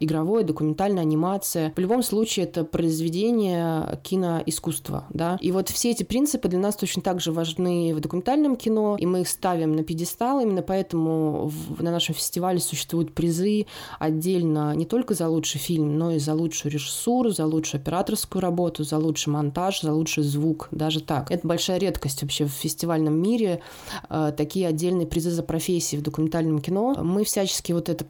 [0.00, 1.72] игровое, документальное, анимация.
[1.76, 5.38] В любом случае это произведение киноискусства, да.
[5.40, 9.06] И вот все эти принципы для нас точно так же важны в документальном кино, и
[9.06, 13.66] мы их ставим на пьедестал, именно поэтому в, на нашем фестивале существуют призы
[13.98, 18.84] отдельно не только за лучший фильм, но и за лучшую режиссуру, за лучшую операторскую работу,
[18.84, 21.30] за лучший монтаж, за лучший звук, даже так.
[21.30, 23.60] Это большая редкость вообще в фестивальном мире,
[24.08, 26.96] э, такие отдельные призы за профессии в документальном кино.
[27.02, 28.04] Мы всячески вот это,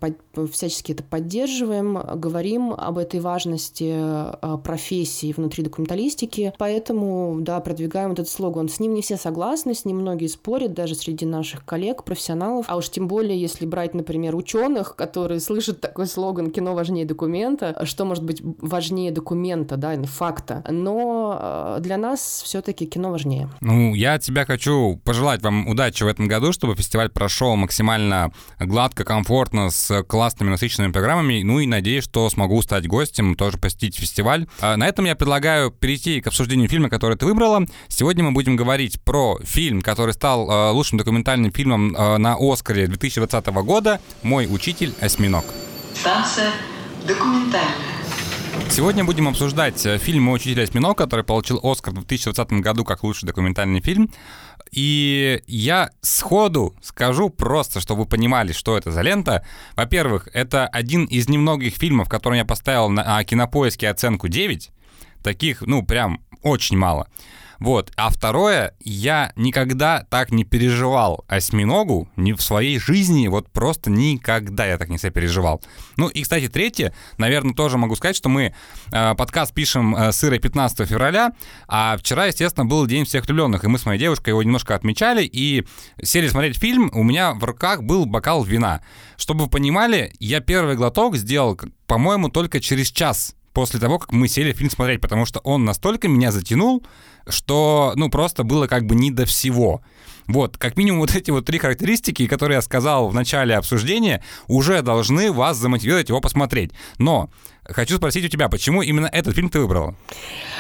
[0.53, 8.29] всячески это поддерживаем, говорим об этой важности э, профессии внутри документалистики, поэтому, да, продвигаем этот
[8.29, 8.69] слоган.
[8.69, 12.77] С ним не все согласны, с ним многие спорят, даже среди наших коллег, профессионалов, а
[12.77, 18.05] уж тем более, если брать, например, ученых, которые слышат такой слоган «кино важнее документа, что
[18.05, 20.65] может быть важнее документа, да, факта.
[20.69, 23.49] Но э, для нас все-таки кино важнее.
[23.61, 29.05] Ну, я тебя хочу пожелать вам удачи в этом году, чтобы фестиваль прошел максимально гладко,
[29.05, 31.43] комфортно, с классными насыщенными программами.
[31.43, 34.47] Ну и надеюсь, что смогу стать гостем, тоже посетить фестиваль.
[34.61, 37.67] А на этом я предлагаю перейти к обсуждению фильма, который ты выбрала.
[37.89, 42.87] Сегодня мы будем говорить про фильм, который стал э, лучшим документальным фильмом э, на Оскаре
[42.99, 45.45] 2020 года «Мой учитель осьминог».
[45.95, 46.51] Станция
[47.07, 47.97] Документальная.
[48.71, 53.05] Сегодня будем обсуждать э, фильм «Мой учитель осьминог», который получил Оскар в 2020 году как
[53.05, 54.11] лучший документальный фильм.
[54.73, 59.47] И я сходу скажу просто, чтобы вы понимали, что это за лента.
[59.77, 64.71] Во-первых, это один из немногих фильмов, которым я поставил на кинопоиске оценку 9.
[65.23, 67.09] Таких, ну, прям очень мало.
[67.59, 67.93] Вот.
[67.97, 74.67] А второе, я никогда так не переживал осьминогу ни в своей жизни, вот просто никогда
[74.67, 75.63] я так не себя переживал.
[75.97, 78.55] Ну и, кстати, третье, наверное, тоже могу сказать, что мы
[78.93, 81.33] э, подкаст пишем э, с Ирой 15 февраля,
[81.69, 85.25] а вчера, естественно, был День всех влюбленных, и мы с моей девушкой его немножко отмечали,
[85.25, 85.67] и
[86.03, 88.83] сели смотреть фильм, у меня в руках был бокал вина.
[89.17, 94.29] Чтобы вы понимали, я первый глоток сделал, по-моему, только через час после того, как мы
[94.29, 96.85] сели фильм смотреть, потому что он настолько меня затянул,
[97.27, 99.81] что, ну, просто было как бы не до всего.
[100.27, 104.83] Вот, как минимум вот эти вот три характеристики, которые я сказал в начале обсуждения, уже
[104.83, 106.73] должны вас замотивировать его посмотреть.
[106.99, 107.31] Но
[107.69, 109.95] Хочу спросить у тебя, почему именно этот фильм ты выбрала?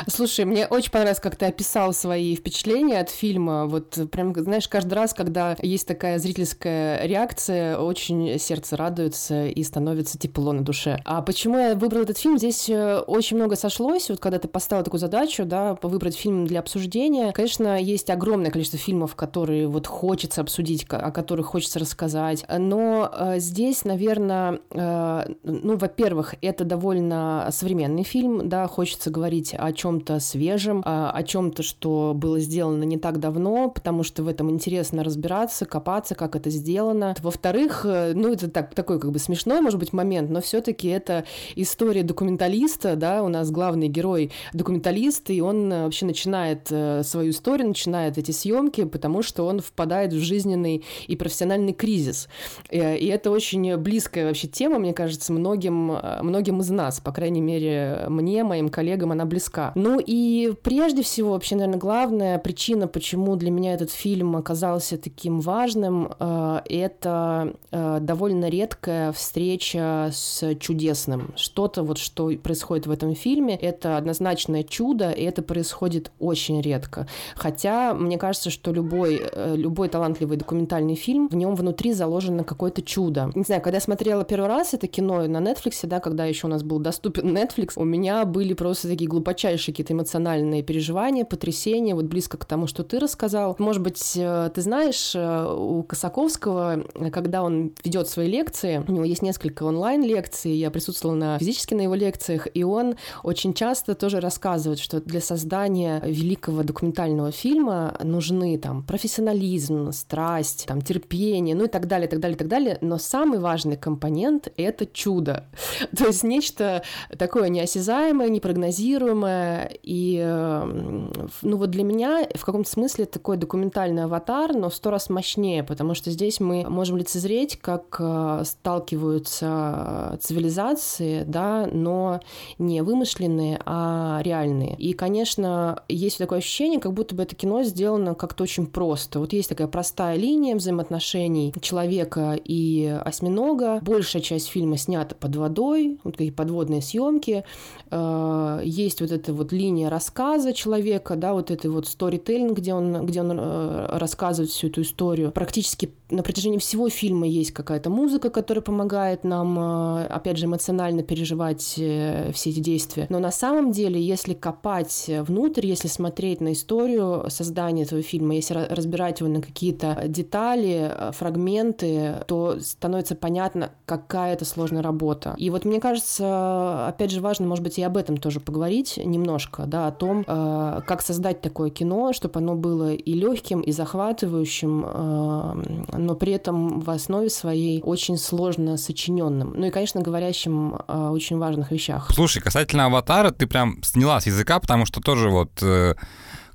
[0.08, 3.66] Слушай, мне очень понравилось, как ты описал свои впечатления от фильма.
[3.66, 10.18] Вот прям, знаешь, каждый раз, когда есть такая зрительская реакция, очень сердце радуется и становится
[10.18, 11.00] тепло на душе.
[11.04, 12.38] А почему я выбрала этот фильм?
[12.38, 14.08] Здесь э, очень много сошлось.
[14.08, 18.78] Вот когда ты поставил такую задачу, да, выбрать фильм для обсуждения, конечно, есть огромное количество
[18.78, 22.44] фильмов, которые вот хочется обсудить, о которых хочется рассказать.
[22.48, 29.54] Но э, здесь, наверное, э, ну, во-первых, это довольно довольно современный фильм, да, хочется говорить
[29.56, 34.50] о чем-то свежем, о чем-то, что было сделано не так давно, потому что в этом
[34.50, 37.14] интересно разбираться, копаться, как это сделано.
[37.20, 41.24] Во-вторых, э, ну, это так, такой как бы смешной, может быть, момент, но все-таки это
[41.54, 47.30] история документалиста, да, у нас главный герой документалист, и он э, вообще начинает э, свою
[47.30, 52.28] историю, начинает эти съемки, потому что он впадает в жизненный и профессиональный кризис.
[52.70, 57.40] И это очень близкая вообще тема, мне кажется, многим, многим из нас нас, по крайней
[57.40, 59.72] мере, мне, моим коллегам она близка.
[59.75, 65.40] Ну и прежде всего, вообще, наверное, главная причина, почему для меня этот фильм оказался таким
[65.40, 71.33] важным, э, это э, довольно редкая встреча с чудесным.
[71.37, 77.07] Что-то вот, что происходит в этом фильме, это однозначное чудо, и это происходит очень редко.
[77.35, 82.83] Хотя, мне кажется, что любой, э, любой талантливый документальный фильм, в нем внутри заложено какое-то
[82.83, 83.31] чудо.
[83.35, 86.51] Не знаю, когда я смотрела первый раз это кино на Netflix, да, когда еще у
[86.51, 91.94] нас был был доступен Netflix, у меня были просто такие глубочайшие какие-то эмоциональные переживания, потрясения,
[91.94, 93.56] вот близко к тому, что ты рассказал.
[93.58, 99.04] Может быть, э, ты знаешь, э, у Косаковского, когда он ведет свои лекции, у него
[99.04, 104.20] есть несколько онлайн-лекций, я присутствовала на физически на его лекциях, и он очень часто тоже
[104.20, 111.68] рассказывает, что для создания великого документального фильма нужны там профессионализм, страсть, там терпение, ну и
[111.68, 115.46] так далее, так далее, так далее, но самый важный компонент— это чудо.
[115.96, 116.82] То есть нечто что
[117.18, 119.70] такое неосязаемое, непрогнозируемое.
[119.82, 124.90] И, эм, ну вот для меня в каком-то смысле такой документальный аватар, но в сто
[124.90, 132.20] раз мощнее, потому что здесь мы можем лицезреть, как э, сталкиваются цивилизации, да, но
[132.58, 134.76] не вымышленные, а реальные.
[134.76, 139.20] И, конечно, есть такое ощущение, как будто бы это кино сделано как-то очень просто.
[139.20, 143.80] Вот есть такая простая линия взаимоотношений человека и осьминога.
[143.82, 147.44] Большая часть фильма снята под водой, вот подводные подводные съемки,
[147.90, 153.04] э, есть вот эта вот линия рассказа человека, да, вот это вот сторителлинг, где он,
[153.04, 155.32] где он э, рассказывает всю эту историю.
[155.32, 161.02] Практически на протяжении всего фильма есть какая-то музыка, которая помогает нам, э, опять же, эмоционально
[161.02, 163.06] переживать все эти действия.
[163.08, 168.54] Но на самом деле, если копать внутрь, если смотреть на историю создания этого фильма, если
[168.70, 175.34] разбирать его на какие-то детали, фрагменты, то становится понятно, какая это сложная работа.
[175.38, 178.98] И вот мне кажется, Э, опять же, важно, может быть, и об этом тоже поговорить
[179.02, 183.72] немножко, да, о том, э, как создать такое кино, чтобы оно было и легким, и
[183.72, 189.54] захватывающим, э, но при этом в основе своей очень сложно сочиненным.
[189.56, 192.11] Ну и, конечно, говорящим о очень важных вещах.
[192.12, 195.62] Слушай, касательно аватара, ты прям сняла с языка, потому что тоже вот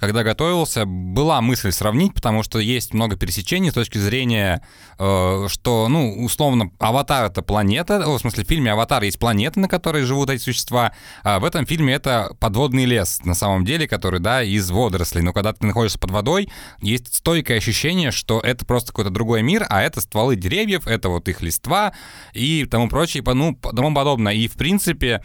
[0.02, 4.66] когда готовился, была мысль сравнить, потому что есть много пересечений с точки зрения,
[4.98, 9.68] э, что, ну, условно, «Аватар»— это планета, в смысле, в фильме «Аватар» есть планета, на
[9.68, 14.20] которой живут эти существа, а в этом фильме это подводный лес, на самом деле, который,
[14.20, 15.22] да, из водорослей.
[15.22, 16.50] Но когда ты находишься под водой,
[16.82, 21.30] есть стойкое ощущение, что это просто какой-то другой мир, а это стволы деревьев, это вот
[21.30, 21.94] их листва
[22.34, 24.34] и тому прочее, ну, тому подобное.
[24.34, 25.24] И, в принципе,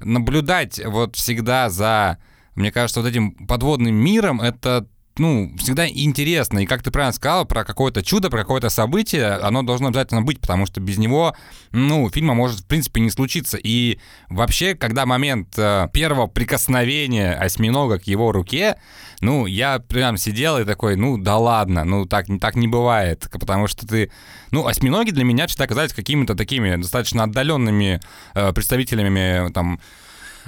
[0.00, 2.18] наблюдать вот всегда за
[2.56, 4.86] мне кажется, вот этим подводным миром это
[5.18, 6.58] ну, всегда интересно.
[6.58, 10.40] И как ты правильно сказала, про какое-то чудо, про какое-то событие, оно должно обязательно быть,
[10.40, 11.34] потому что без него,
[11.72, 13.56] ну, фильма может, в принципе, не случиться.
[13.56, 18.76] И вообще, когда момент э, первого прикосновения осьминога к его руке,
[19.20, 23.68] ну, я прям сидел и такой, ну, да ладно, ну, так, так не бывает, потому
[23.68, 24.10] что ты...
[24.50, 28.00] Ну, осьминоги для меня всегда оказались какими-то такими достаточно отдаленными
[28.34, 29.80] э, представителями, там,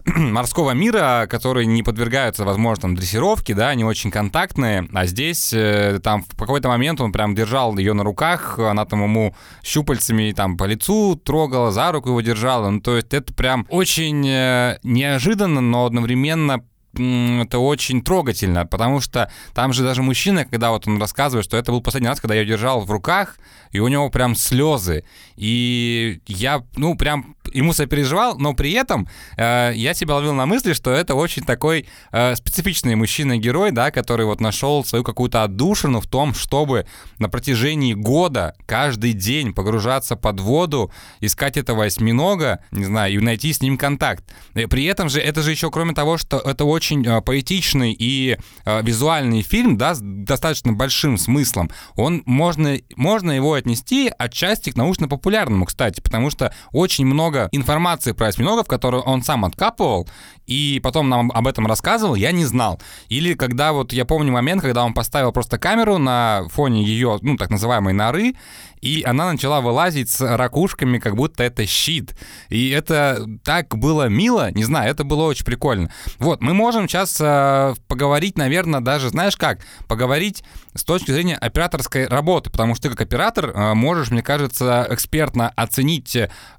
[0.16, 6.00] морского мира, которые не подвергаются, возможно, там, дрессировке, да, они очень контактные, а здесь э,
[6.02, 10.56] там в какой-то момент он прям держал ее на руках, она там ему щупальцами там
[10.56, 15.60] по лицу трогала, за руку его держала, ну, то есть это прям очень э, неожиданно,
[15.60, 16.62] но одновременно
[16.94, 21.70] это очень трогательно, потому что там же даже мужчина, когда вот он рассказывает, что это
[21.70, 23.36] был последний раз, когда я держал в руках,
[23.70, 25.04] и у него прям слезы.
[25.36, 30.72] И я, ну, прям ему сопереживал, но при этом э, я себя ловил на мысли,
[30.72, 36.06] что это очень такой э, специфичный мужчина-герой, да, который вот нашел свою какую-то отдушину в
[36.06, 36.86] том, чтобы
[37.18, 43.52] на протяжении года каждый день погружаться под воду, искать этого осьминога, не знаю, и найти
[43.52, 44.24] с ним контакт.
[44.54, 48.36] И при этом же это же еще кроме того, что это очень э, поэтичный и
[48.64, 54.76] э, визуальный фильм, да, с достаточно большим смыслом, он можно, можно его отнести отчасти к
[54.76, 60.08] научно-популярному, кстати, потому что очень много информации про осьминогов, которую он сам откапывал,
[60.46, 62.80] и потом нам об этом рассказывал, я не знал.
[63.08, 67.36] Или когда вот я помню момент, когда он поставил просто камеру на фоне ее, ну,
[67.36, 68.34] так называемой норы,
[68.80, 72.14] и она начала вылазить с ракушками, как будто это щит.
[72.48, 75.90] И это так было мило, не знаю, это было очень прикольно.
[76.18, 80.42] Вот, мы можем сейчас э, поговорить, наверное, даже, знаешь как, поговорить
[80.74, 85.48] с точки зрения операторской работы, потому что ты как оператор э, можешь, мне кажется, экспертно
[85.56, 86.16] оценить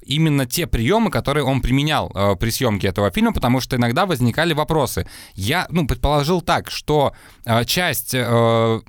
[0.10, 4.54] именно те приемы, которые он применял э, при съемке этого фильма, потому что иногда возникали
[4.54, 5.08] вопросы.
[5.36, 7.14] Я, ну, предположил так, что
[7.46, 8.80] э, часть, э,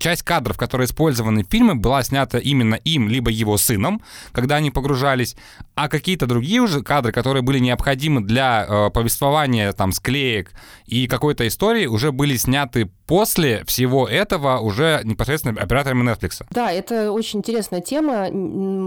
[0.00, 4.02] часть кадров, которые использованы в фильме, была снята именно им, либо его сыном,
[4.32, 5.36] когда они погружались,
[5.74, 10.52] а какие-то другие уже кадры, которые были необходимы для э, повествования, там, склеек
[10.86, 16.44] и какой-то истории, уже были сняты после всего этого уже непосредственно операторами Netflix.
[16.50, 18.28] Да, это очень интересная тема.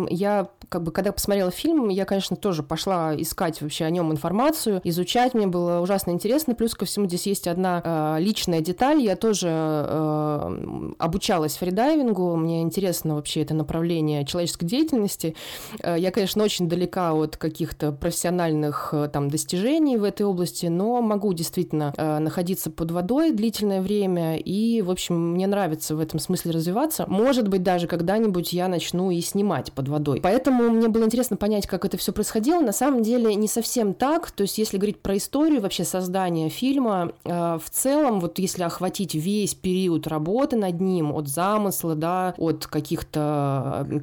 [0.09, 4.81] Я как бы, когда посмотрела фильм, я, конечно, тоже пошла искать вообще о нем информацию,
[4.83, 5.33] изучать.
[5.33, 6.53] Мне было ужасно интересно.
[6.53, 9.01] Плюс ко всему здесь есть одна э, личная деталь.
[9.01, 12.35] Я тоже э, обучалась фридайвингу.
[12.35, 15.35] Мне интересно вообще это направление человеческой деятельности.
[15.81, 21.01] Э, я, конечно, очень далека от каких-то профессиональных э, там достижений в этой области, но
[21.01, 24.37] могу действительно э, находиться под водой длительное время.
[24.37, 27.05] И, в общем, мне нравится в этом смысле развиваться.
[27.07, 30.19] Может быть, даже когда-нибудь я начну и снимать под водой.
[30.21, 32.61] Поэтому мне было интересно понять, как это все происходило.
[32.61, 34.31] На самом деле не совсем так.
[34.31, 39.53] То есть, если говорить про историю вообще создания фильма, в целом, вот если охватить весь
[39.55, 43.48] период работы над ним, от замысла, да, от каких-то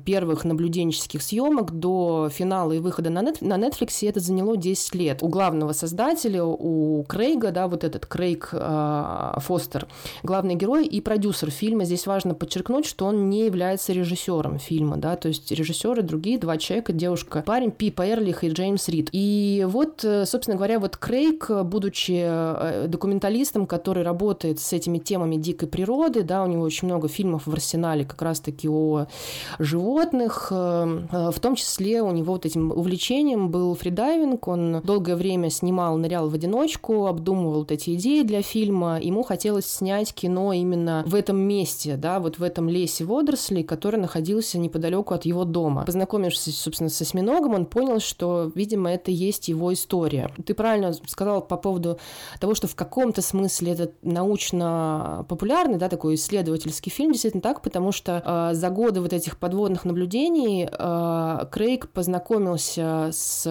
[0.04, 5.22] первых наблюденческих съемок до финала и выхода на, нет, на Netflix, это заняло 10 лет.
[5.22, 9.86] У главного создателя, у Крейга, да, вот этот Крейг э, Фостер,
[10.22, 11.84] главный герой и продюсер фильма.
[11.84, 16.56] Здесь важно подчеркнуть, что он не является режиссером фильма, да, то есть режиссеры другие два
[16.56, 19.10] человека, девушка, парень Пипа Эрлих и Джеймс Рид.
[19.12, 25.36] И вот, э, собственно говоря, вот Крейг, будучи э, документалистом, который работает с этими темами
[25.36, 29.06] дикой природы, да, у него очень много фильмов в арсенале как раз-таки о
[29.58, 35.50] животных, э, в том числе у него вот этим увлечением был фридайвинг, он долгое время
[35.50, 41.04] снимал, нырял в одиночку, обдумывал вот эти идеи для фильма, ему хотелось снять кино именно
[41.06, 45.84] в этом месте, да, вот в этом лесе водорослей, который находился неподалеку от его дома.
[45.84, 50.30] Познакомившись собственно, с осьминогом, он понял, что, видимо, это есть его история.
[50.44, 51.98] Ты правильно сказал по поводу
[52.40, 58.22] того, что в каком-то смысле это научно-популярный, да, такой исследовательский фильм, действительно так, потому что
[58.24, 63.44] э, за годы вот этих подводных наблюдений э, Крейг познакомился с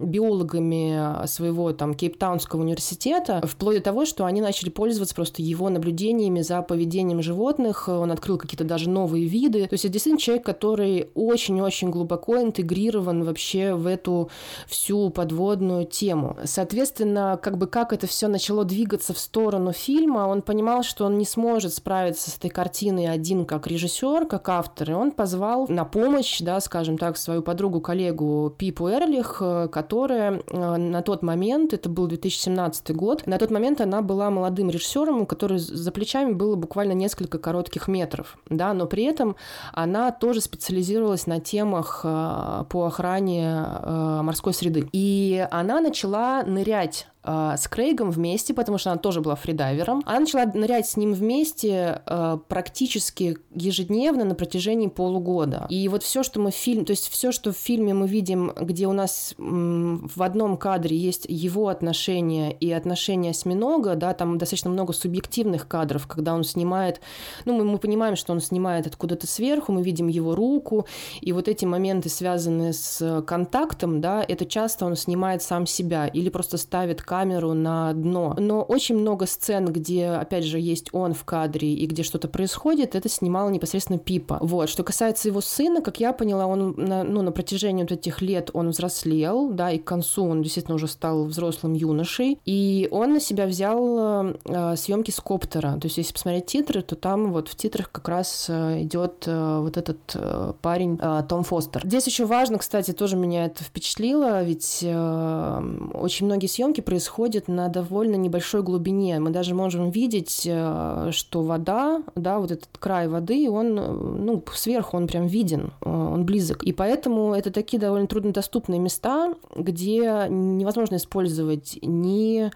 [0.00, 6.42] биологами своего там Кейптаунского университета, вплоть до того, что они начали пользоваться просто его наблюдениями
[6.42, 9.66] за поведением животных, он открыл какие-то даже новые виды.
[9.66, 14.30] То есть это действительно человек, который очень-очень глубоко интегрирован вообще в эту
[14.68, 16.36] всю подводную тему.
[16.44, 21.18] Соответственно, как бы как это все начало двигаться в сторону фильма, он понимал, что он
[21.18, 25.84] не сможет справиться с этой картиной один как режиссер, как автор, и он позвал на
[25.84, 29.42] помощь, да, скажем так, свою подругу-коллегу Пипу Эрлих,
[29.72, 34.70] которая э, на тот момент, это был 2017 год, на тот момент она была молодым
[34.70, 39.36] режиссером, у которой за плечами было буквально несколько коротких метров, да, но при этом
[39.72, 44.88] она тоже специализировалась на темах Э, по охране э, морской среды.
[44.92, 50.02] И она начала нырять э, с Крейгом вместе, потому что она тоже была фридайвером.
[50.06, 55.66] Она начала нырять с ним вместе э, практически ежедневно на протяжении полугода.
[55.68, 58.52] И вот все, что мы в фильме, то есть все, что в фильме мы видим,
[58.60, 64.38] где у нас м, в одном кадре есть его отношения и отношения осьминога, да, там
[64.38, 67.00] достаточно много субъективных кадров, когда он снимает,
[67.44, 70.86] ну, мы, мы понимаем, что он снимает откуда-то сверху, мы видим его руку,
[71.20, 76.28] и вот эти моменты, связанные с контактом, да, это часто он снимает сам себя или
[76.28, 78.36] просто ставит камеру на дно.
[78.38, 82.94] Но очень много сцен, где, опять же, есть он в кадре и где что-то происходит,
[82.94, 84.38] это снимала непосредственно Пипа.
[84.42, 84.68] Вот.
[84.68, 88.50] Что касается его сына, как я поняла, он на, ну, на протяжении вот этих лет
[88.52, 93.20] он взрослел, да, и к концу он действительно уже стал взрослым юношей, и он на
[93.20, 95.78] себя взял э, съемки с коптера.
[95.80, 99.58] То есть, если посмотреть титры, то там вот в титрах как раз э, идет э,
[99.62, 101.80] вот этот э, парень э, Том Фостер.
[101.86, 105.62] Здесь еще важно, кстати, тоже меня это впечатлило, ведь э,
[105.94, 107.05] очень многие съемки происходят
[107.48, 109.18] на довольно небольшой глубине.
[109.20, 114.96] Мы даже можем видеть, э, что вода, да, вот этот край воды, он, ну, сверху
[114.96, 116.62] он прям виден, э, он близок.
[116.64, 122.50] И поэтому это такие довольно труднодоступные места, где невозможно использовать ни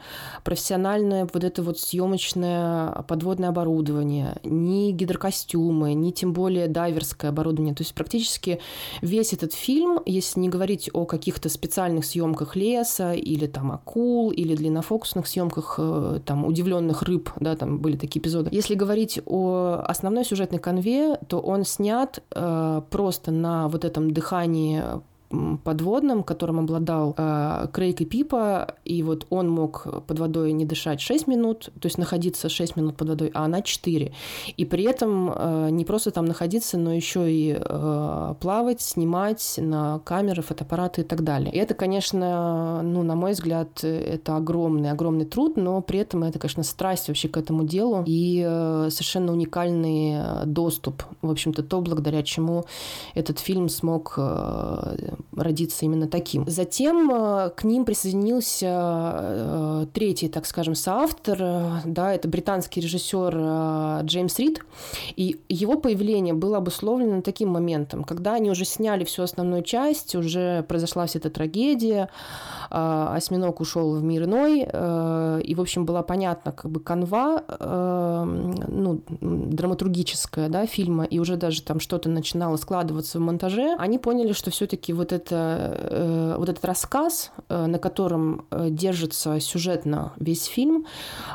[0.45, 7.75] профессиональное вот это вот съемочное подводное оборудование, ни гидрокостюмы, ни тем более дайверское оборудование.
[7.75, 8.61] То есть практически
[9.03, 14.55] весь этот фильм, если не говорить о каких-то специальных съемках леса или там акул, или
[14.55, 18.51] длиннофокусных съемках э, там удивленных рыб, да, там были такие эпизоды.
[18.53, 24.83] Если говорить о основной сюжетной конве, то он снят э, просто на вот этом дыхании
[25.65, 31.01] подводным, которым обладал э, Крейг и Пипа, и вот он мог под водой не дышать
[31.01, 34.13] 6 минут, то есть находиться 6 минут под водой, а она 4.
[34.57, 40.01] И при этом э, не просто там находиться, но еще и э, плавать, снимать на
[40.01, 41.53] камеры, фотоаппараты и так далее.
[41.53, 46.39] И это, конечно, ну, на мой взгляд, это огромный, огромный труд, но при этом это,
[46.39, 51.81] конечно, страсть вообще к этому делу и э, совершенно уникальный э, доступ, в общем-то, то,
[51.81, 52.65] благодаря чему
[53.15, 56.45] этот фильм смог э, родиться именно таким.
[56.49, 64.05] Затем э, к ним присоединился э, третий, так скажем, соавтор, э, да, это британский режиссер
[64.05, 64.65] Джеймс Рид,
[65.17, 70.63] и его появление было обусловлено таким моментом, когда они уже сняли всю основную часть, уже
[70.65, 72.09] произошла вся эта трагедия,
[72.71, 77.43] осьминог ушел в мир иной, и, в общем, была понятна как бы канва,
[78.69, 84.33] ну, драматургическая, да, фильма, и уже даже там что-то начинало складываться в монтаже, они поняли,
[84.33, 90.13] что все-таки вот вот, это, э, вот этот рассказ, э, на котором э, держится сюжетно
[90.17, 90.87] весь фильм,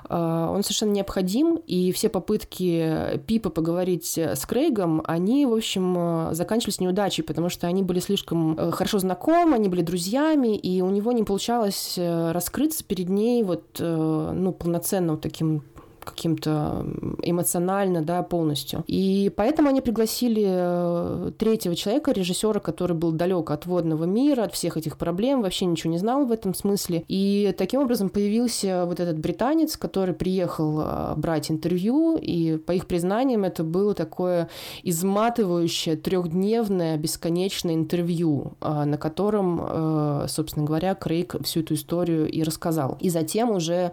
[0.09, 7.23] он совершенно необходим, и все попытки Пипа поговорить с Крейгом, они, в общем, заканчивались неудачей,
[7.23, 11.97] потому что они были слишком хорошо знакомы, они были друзьями, и у него не получалось
[11.97, 15.63] раскрыться перед ней вот, ну, полноценным таким
[16.05, 16.85] каким-то
[17.21, 18.83] эмоционально, да, полностью.
[18.87, 24.53] И поэтому они пригласили э, третьего человека, режиссера, который был далек от водного мира, от
[24.53, 27.03] всех этих проблем, вообще ничего не знал в этом смысле.
[27.07, 32.87] И таким образом появился вот этот британец, который приехал э, брать интервью, и по их
[32.87, 34.49] признаниям это было такое
[34.83, 42.97] изматывающее трехдневное бесконечное интервью, э, на котором, собственно говоря, Крейг всю эту историю и рассказал.
[42.99, 43.91] И затем уже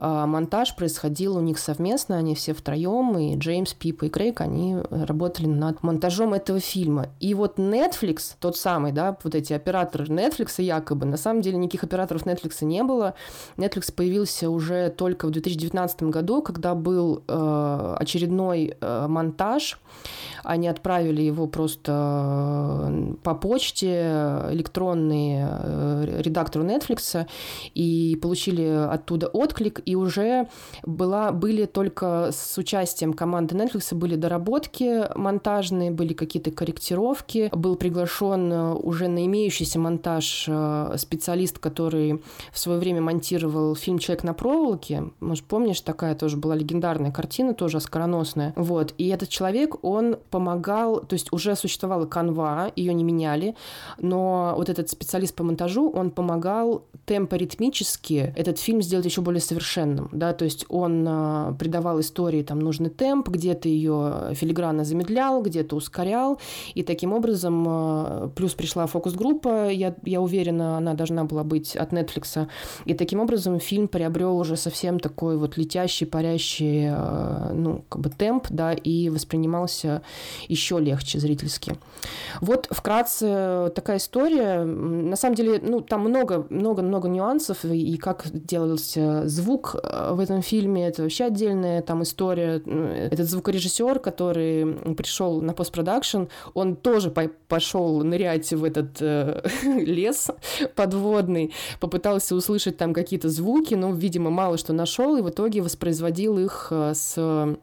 [0.00, 5.46] монтаж происходил у них совместно, они все втроем, и Джеймс, Пип и Крейг, они работали
[5.46, 7.08] над монтажом этого фильма.
[7.20, 11.84] И вот Netflix, тот самый, да, вот эти операторы Netflix якобы, на самом деле никаких
[11.84, 13.14] операторов Netflix не было.
[13.56, 19.80] Netflix появился уже только в 2019 году, когда был э, очередной э, монтаж.
[20.44, 27.26] Они отправили его просто э, по почте электронный э, редактору Netflix
[27.74, 30.48] и получили оттуда отклик и уже
[30.82, 38.52] была, были только с участием команды Netflix были доработки монтажные, были какие-то корректировки, был приглашен
[38.52, 42.22] э, уже на имеющийся монтаж э, специалист, который
[42.52, 45.04] в свое время монтировал фильм «Человек на проволоке».
[45.20, 48.52] Может, помнишь, такая тоже была легендарная картина, тоже оскароносная.
[48.56, 48.92] Вот.
[48.98, 53.54] И этот человек, он помогал, то есть уже существовала канва, ее не меняли,
[53.98, 59.77] но вот этот специалист по монтажу, он помогал темпоритмически этот фильм сделать еще более совершенным
[59.78, 65.42] совершенным, да, то есть он э, придавал истории там нужный темп, где-то ее филигранно замедлял,
[65.42, 66.38] где-то ускорял,
[66.74, 71.92] и таким образом, э, плюс пришла фокус-группа, я, я уверена, она должна была быть от
[71.92, 72.48] Netflix,
[72.84, 78.10] и таким образом фильм приобрел уже совсем такой вот летящий, парящий, э, ну, как бы
[78.10, 80.02] темп, да, и воспринимался
[80.48, 81.76] еще легче зрительски.
[82.40, 84.64] Вот вкратце такая история.
[84.64, 90.86] На самом деле, ну, там много-много-много нюансов, и как делался звук э, в этом фильме,
[90.86, 92.62] это вообще отдельная там история.
[93.10, 97.10] Этот звукорежиссер, который пришел на постпродакшн, он тоже
[97.48, 100.30] пошел нырять в этот э, лес
[100.74, 106.38] подводный, попытался услышать там какие-то звуки, но, видимо, мало что нашел, и в итоге воспроизводил
[106.38, 107.58] их э, с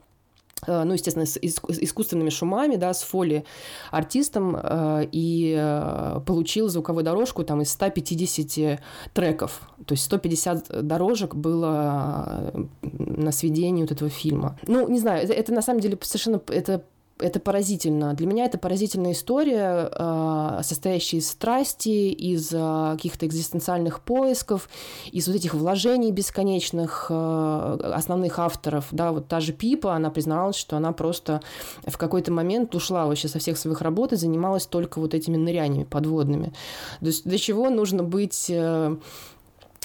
[0.68, 3.46] ну, естественно, с искусственными шумами, да, с фоли
[3.92, 8.80] артистом, э, и э, получил звуковую дорожку там из 150
[9.14, 9.62] треков.
[9.86, 14.58] То есть 150 дорожек было на сведении вот этого фильма.
[14.68, 16.84] Ну, не знаю, это, это на самом деле совершенно это
[17.20, 18.14] это поразительно.
[18.14, 24.70] Для меня это поразительная история, а, состоящая из страсти, из а, каких-то экзистенциальных поисков,
[25.12, 28.88] из вот этих вложений бесконечных а, основных авторов.
[28.92, 31.42] Да, вот та же Пипа, она призналась, что она просто
[31.86, 35.86] в какой-то момент ушла вообще со всех своих работ и занималась только вот этими ныряниями
[35.86, 36.54] подводными.
[37.00, 38.96] То есть до чего нужно быть Э,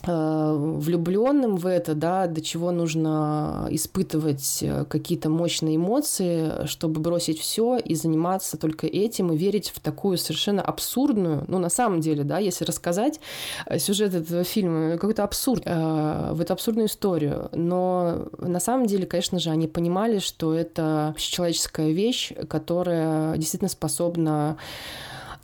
[0.06, 7.76] влюбленным в это, да, до чего нужно испытывать э, какие-то мощные эмоции, чтобы бросить все
[7.76, 12.38] и заниматься только этим и верить в такую совершенно абсурдную, ну, на самом деле, да,
[12.38, 13.20] если рассказать
[13.66, 17.48] э, сюжет этого фильма, какой-то абсурд, в эту абсурдную историю.
[17.52, 24.56] Но на самом деле, конечно же, они понимали, что это человеческая вещь, которая действительно способна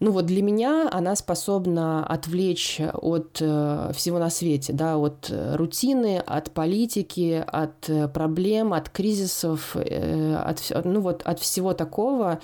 [0.01, 5.57] ну вот для меня она способна отвлечь от э, всего на свете, да, от э,
[5.57, 12.41] рутины, от политики, от э, проблем, от кризисов, от, ну вот от всего такого.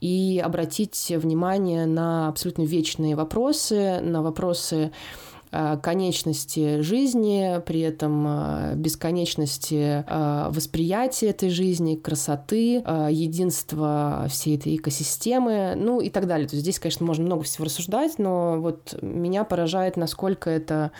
[0.00, 4.90] И обратить внимание на абсолютно вечные вопросы, на вопросы Э,
[5.82, 15.74] конечности жизни, при этом э, бесконечности э, восприятия этой жизни, красоты, единства всей этой экосистемы,
[15.76, 16.48] ну и так далее.
[16.48, 20.90] То есть здесь, конечно, можно много всего рассуждать, но вот меня поражает, насколько эта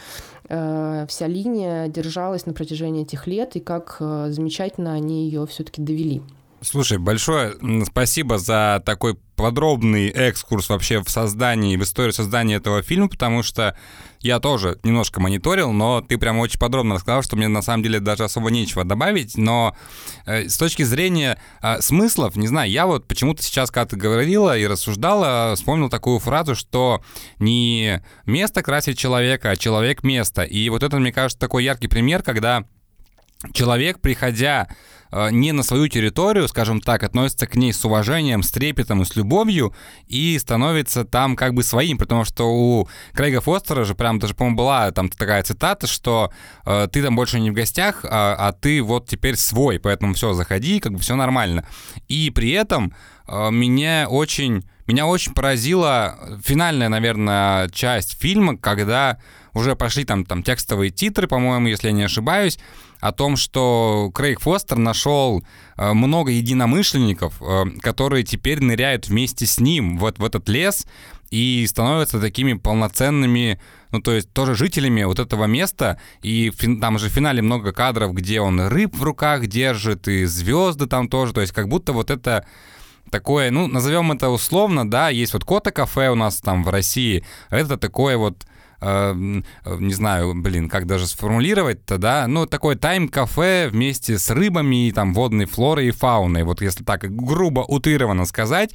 [0.48, 6.22] вся линия держалась на протяжении этих лет и как замечательно они ее все-таки довели.
[6.60, 7.54] Слушай, большое
[7.84, 13.76] спасибо за такой подробный экскурс вообще в создании, в историю создания этого фильма, потому что
[14.26, 18.00] я тоже немножко мониторил, но ты прям очень подробно рассказал, что мне на самом деле
[18.00, 19.76] даже особо нечего добавить, но
[20.26, 24.56] э, с точки зрения э, смыслов, не знаю, я вот почему-то сейчас, когда ты говорила
[24.58, 27.02] и рассуждала, вспомнил такую фразу, что
[27.38, 30.42] не место красит человека, а человек место.
[30.42, 32.64] И вот это, мне кажется, такой яркий пример, когда
[33.52, 34.68] человек, приходя
[35.30, 39.16] не на свою территорию, скажем так, относится к ней с уважением, с трепетом и с
[39.16, 39.74] любовью
[40.06, 44.56] и становится там как бы своим, потому что у Крейга Фостера же прям даже, по-моему,
[44.56, 46.32] была там такая цитата, что
[46.64, 50.32] э, ты там больше не в гостях, а, а ты вот теперь свой, поэтому все,
[50.32, 51.66] заходи, как бы все нормально.
[52.08, 52.92] И при этом
[53.28, 59.18] э, меня очень меня очень поразила финальная, наверное, часть фильма, когда
[59.56, 62.58] уже пошли там, там текстовые титры, по-моему, если я не ошибаюсь,
[63.00, 65.42] о том, что Крейг Фостер нашел
[65.78, 70.86] э, много единомышленников, э, которые теперь ныряют вместе с ним в, в этот лес
[71.30, 73.58] и становятся такими полноценными,
[73.92, 75.98] ну, то есть тоже жителями вот этого места.
[76.20, 80.86] И там же в финале много кадров, где он рыб в руках держит, и звезды
[80.86, 81.32] там тоже.
[81.32, 82.46] То есть как будто вот это
[83.10, 87.78] такое, ну, назовем это условно, да, есть вот Кота-кафе у нас там в России, это
[87.78, 88.46] такое вот
[88.80, 94.92] Э, не знаю, блин, как даже сформулировать-то, да, ну, такое тайм-кафе вместе с рыбами, и
[94.92, 98.74] там, водной флорой и фауной, вот если так грубо утрированно сказать,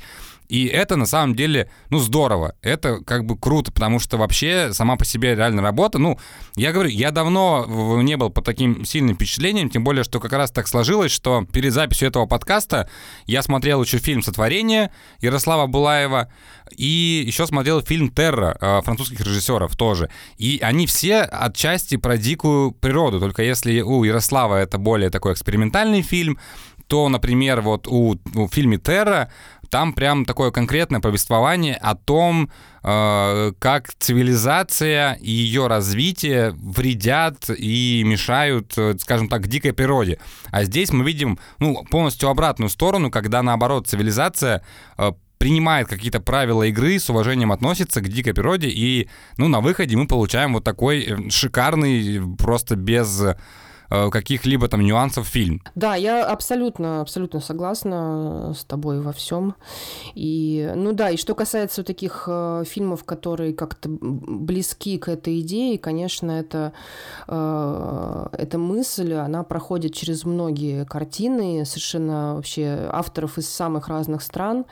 [0.51, 2.55] и это на самом деле, ну, здорово.
[2.61, 5.97] Это как бы круто, потому что вообще сама по себе реально работа.
[5.97, 6.19] Ну,
[6.57, 7.65] я говорю, я давно
[8.01, 11.71] не был под таким сильным впечатлением, тем более, что как раз так сложилось, что перед
[11.71, 12.89] записью этого подкаста
[13.27, 14.91] я смотрел еще фильм «Сотворение»
[15.21, 16.29] Ярослава Булаева,
[16.75, 20.09] и еще смотрел фильм «Терра» э, французских режиссеров тоже.
[20.37, 26.01] И они все отчасти про дикую природу, только если у Ярослава это более такой экспериментальный
[26.01, 26.37] фильм,
[26.91, 29.31] то, например, вот у, у фильме «Терра»
[29.71, 32.51] там прям такое конкретное повествование о том,
[32.83, 40.19] э, как цивилизация и ее развитие вредят и мешают, э, скажем так, дикой природе.
[40.51, 44.61] А здесь мы видим ну, полностью обратную сторону, когда, наоборот, цивилизация
[44.97, 49.95] э, принимает какие-то правила игры, с уважением относится к дикой природе, и, ну, на выходе
[49.95, 53.23] мы получаем вот такой шикарный, просто без
[54.11, 55.61] каких-либо там нюансов фильм.
[55.75, 59.55] Да, я абсолютно, абсолютно согласна с тобой во всем.
[60.15, 62.27] И, ну да, и что касается таких
[62.65, 66.73] фильмов, которые как-то близки к этой идее, конечно, это,
[67.27, 74.65] эта мысль, она проходит через многие картины, совершенно вообще авторов из самых разных стран.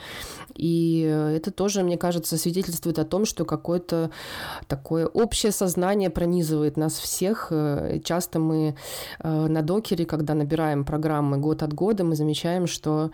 [0.55, 4.11] И это тоже, мне кажется, свидетельствует о том, что какое-то
[4.67, 7.47] такое общее сознание пронизывает нас всех.
[7.51, 8.73] Э, часто мы э,
[9.21, 13.11] на докере, когда набираем программы год от года, мы замечаем, что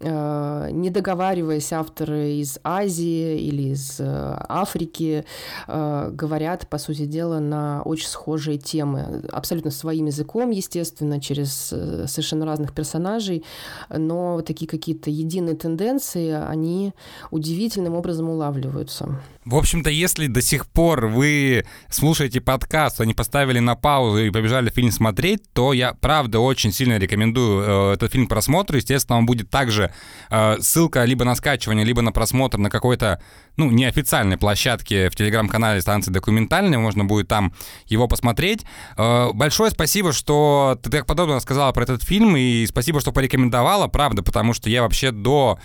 [0.00, 5.24] э, не договариваясь, авторы из Азии или из Африки
[5.66, 9.22] говорят, по сути дела, на очень схожие темы.
[9.32, 13.44] Абсолютно своим языком, естественно, через совершенно разных персонажей,
[13.90, 16.92] но такие какие-то единые тенденции, они
[17.30, 19.20] удивительным образом улавливаются.
[19.48, 24.30] В общем-то, если до сих пор вы слушаете подкаст, а не поставили на паузу и
[24.30, 28.76] побежали фильм смотреть, то я, правда, очень сильно рекомендую э, этот фильм к просмотру.
[28.76, 29.90] Естественно, он будет также
[30.28, 33.22] э, ссылка либо на скачивание, либо на просмотр на какой-то,
[33.58, 36.78] ну, неофициальной площадке в телеграм-канале станции документальной.
[36.78, 37.52] Можно будет там
[37.86, 38.64] его посмотреть.
[38.96, 43.88] Э, большое спасибо, что ты так подробно сказала про этот фильм, и спасибо, что порекомендовала,
[43.88, 45.58] правда, потому что я вообще до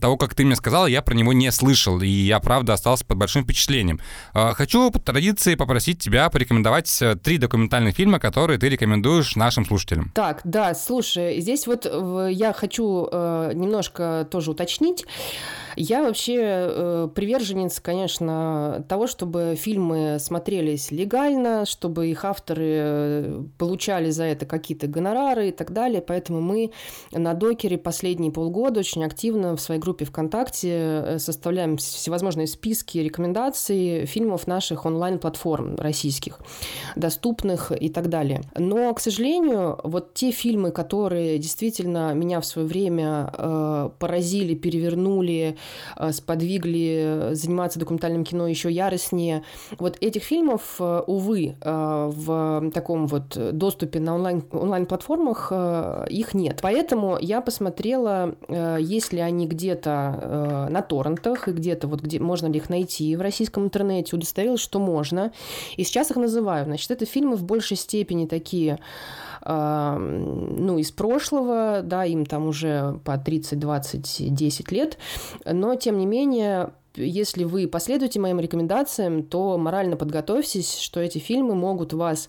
[0.00, 3.18] того, как ты мне сказала, я про него не слышал, и я, правда, остался под
[3.18, 4.00] большим впечатлением.
[4.32, 9.66] А, хочу по традиции попросить тебя порекомендовать э, три документальных фильма, которые ты рекомендуешь нашим
[9.66, 10.12] слушателям.
[10.14, 11.84] Так, да, слушай, здесь вот
[12.30, 15.04] я хочу э, немножко тоже уточнить.
[15.76, 24.10] Я вообще э, приверженец, конечно, того, чтобы фильмы смотрелись легально, чтобы их авторы э, получали
[24.10, 26.00] за это какие-то гонорары и так далее.
[26.00, 26.70] Поэтому мы
[27.12, 34.06] на докере последние полгода очень активно в своей группе ВКонтакте э, составляем всевозможные списки рекомендаций
[34.06, 36.38] фильмов наших онлайн-платформ российских,
[36.96, 38.42] доступных и так далее.
[38.56, 45.56] Но, к сожалению, вот те фильмы, которые действительно меня в свое время э, поразили, перевернули,
[46.12, 49.44] сподвигли заниматься документальным кино еще яростнее.
[49.78, 55.52] Вот этих фильмов, э, увы, э, в таком вот доступе на онлайн, онлайн-платформах
[56.08, 56.60] их нет.
[56.62, 58.34] Поэтому я посмотрела,
[58.78, 63.20] есть ли они где-то на торрентах и где-то вот где можно ли их найти в
[63.20, 65.32] российском интернете, удостоверилась, что можно.
[65.76, 66.64] И сейчас их называю.
[66.64, 68.78] Значит, это фильмы в большей степени такие
[69.46, 74.98] ну, из прошлого, да, им там уже по 30, 20, 10 лет,
[75.44, 81.54] но, тем не менее, если вы последуете моим рекомендациям, то морально подготовьтесь, что эти фильмы
[81.54, 82.28] могут вас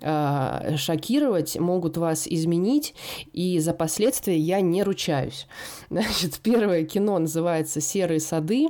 [0.00, 2.94] э, шокировать, могут вас изменить,
[3.32, 5.46] и за последствия я не ручаюсь.
[5.90, 8.68] Значит, первое кино называется «Серые сады».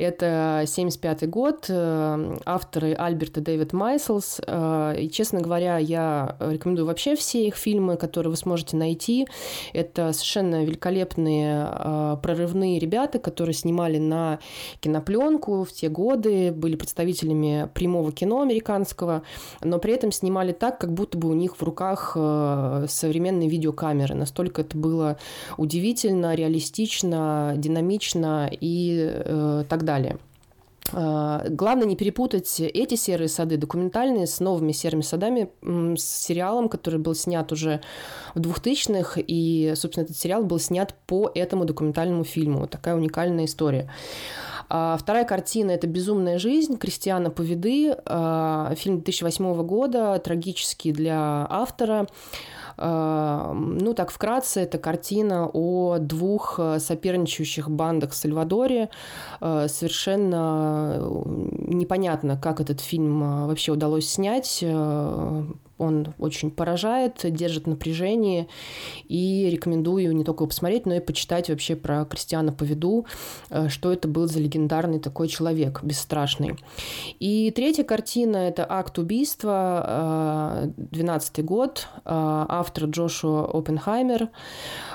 [0.00, 4.40] Это 75 год, э, авторы Альберт и Дэвид Майселс.
[4.46, 9.26] Э, и, честно говоря, я рекомендую вообще все их фильмы, которые вы сможете найти.
[9.74, 14.38] Это совершенно великолепные э, прорывные ребята, которые снимали на
[14.80, 19.20] кинопленку в те годы, были представителями прямого кино американского,
[19.62, 24.14] но при этом снимали так, как будто бы у них в руках современные видеокамеры.
[24.14, 25.18] Настолько это было
[25.58, 29.89] удивительно, реалистично, динамично и так далее.
[30.92, 36.98] А, главное не перепутать эти серые сады документальные с новыми серыми садами, с сериалом, который
[36.98, 37.80] был снят уже
[38.34, 42.60] в 2000-х, и, собственно, этот сериал был снят по этому документальному фильму.
[42.60, 43.90] Вот такая уникальная история.
[44.68, 52.06] А вторая картина– это «Безумная жизнь» Кристиана Поведы, а, фильм 2008 года, трагический для автора.
[52.80, 58.88] Ну, так вкратце, это картина о двух э, соперничающих бандах в Сальвадоре.
[59.40, 61.22] Э, совершенно э,
[61.68, 64.64] непонятно, как этот фильм вообще удалось снять
[65.80, 68.46] он очень поражает, держит напряжение,
[69.08, 73.06] и рекомендую не только его посмотреть, но и почитать вообще про Кристиана Поведу,
[73.48, 76.56] э, что это был за легендарный такой человек, бесстрашный.
[77.18, 84.28] И третья картина– это «Акт убийства», 12 э, год, э, автор Джошуа Оппенхаймер.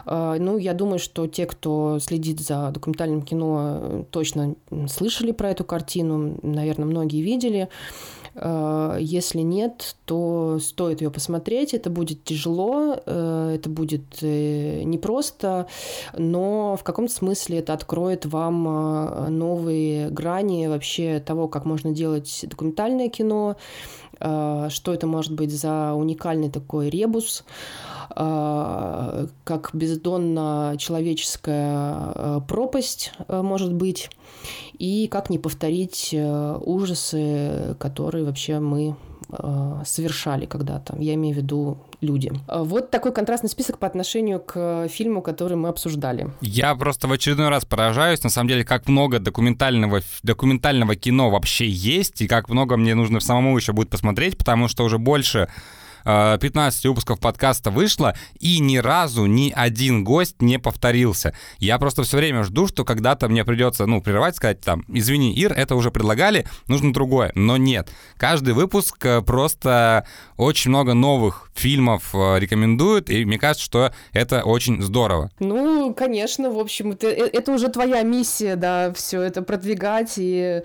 [0.05, 4.55] Ну, я думаю, что те, кто следит за документальным кино, точно
[4.87, 7.69] слышали про эту картину, наверное, многие видели.
[8.35, 11.73] Э, если нет, то стоит ее посмотреть.
[11.73, 15.67] Это будет тяжело, э, это будет э, непросто,
[16.17, 23.09] но в каком-то смысле это откроет вам новые грани вообще того, как можно делать документальное
[23.09, 23.55] кино,
[24.19, 27.43] что это может быть за уникальный такой ребус.
[28.15, 34.09] э, как бездонно человеческая пропасть может быть,
[34.77, 38.95] и как не повторить ужасы, которые вообще мы
[39.85, 40.95] совершали когда-то.
[40.99, 42.31] Я имею в виду люди.
[42.47, 46.29] Вот такой контрастный список по отношению к фильму, который мы обсуждали.
[46.41, 51.67] Я просто в очередной раз поражаюсь, на самом деле, как много документального, документального кино вообще
[51.67, 55.49] есть, и как много мне нужно самому еще будет посмотреть, потому что уже больше
[56.05, 61.33] 15 выпусков подкаста вышло, и ни разу ни один гость не повторился.
[61.59, 65.53] Я просто все время жду, что когда-то мне придется, ну, прерывать, сказать там, извини, Ир,
[65.53, 67.31] это уже предлагали, нужно другое.
[67.35, 67.89] Но нет.
[68.17, 70.05] Каждый выпуск э, просто
[70.37, 75.31] очень много новых фильмов э, рекомендуют, и мне кажется, что это очень здорово.
[75.39, 80.61] Ну, конечно, в общем, это, э, это уже твоя миссия, да, все это продвигать, и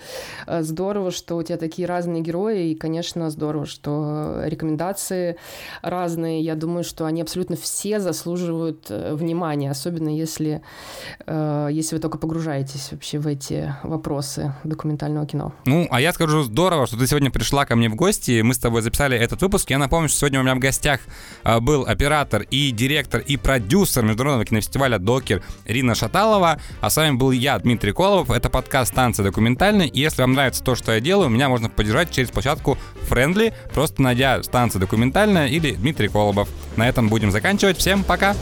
[0.47, 5.30] здорово, что у тебя такие разные герои, и, конечно, здорово, что рекомендации
[5.83, 6.41] разные.
[6.41, 10.63] Я думаю, что они абсолютно все заслуживают э, внимания, особенно если,
[11.27, 15.53] э, если вы только погружаетесь вообще в эти вопросы документального кино.
[15.67, 18.59] Ну, а я скажу здорово, что ты сегодня пришла ко мне в гости, мы с
[18.59, 19.71] тобой записали этот выпуск.
[19.71, 21.01] Я напомню, что сегодня у меня в гостях
[21.45, 27.17] э, был оператор и директор и продюсер международного кинофестиваля «Докер» Рина Шаталова, а с вами
[27.17, 28.31] был я, Дмитрий Колобов.
[28.31, 29.89] Это подкаст «Танцы документальные».
[29.89, 32.79] И если вам нравится то, что я делаю, меня можно поддержать через площадку
[33.09, 36.49] Friendly, просто найдя станции документальные документальная или Дмитрий Колобов.
[36.77, 37.77] На этом будем заканчивать.
[37.79, 38.35] Всем пока!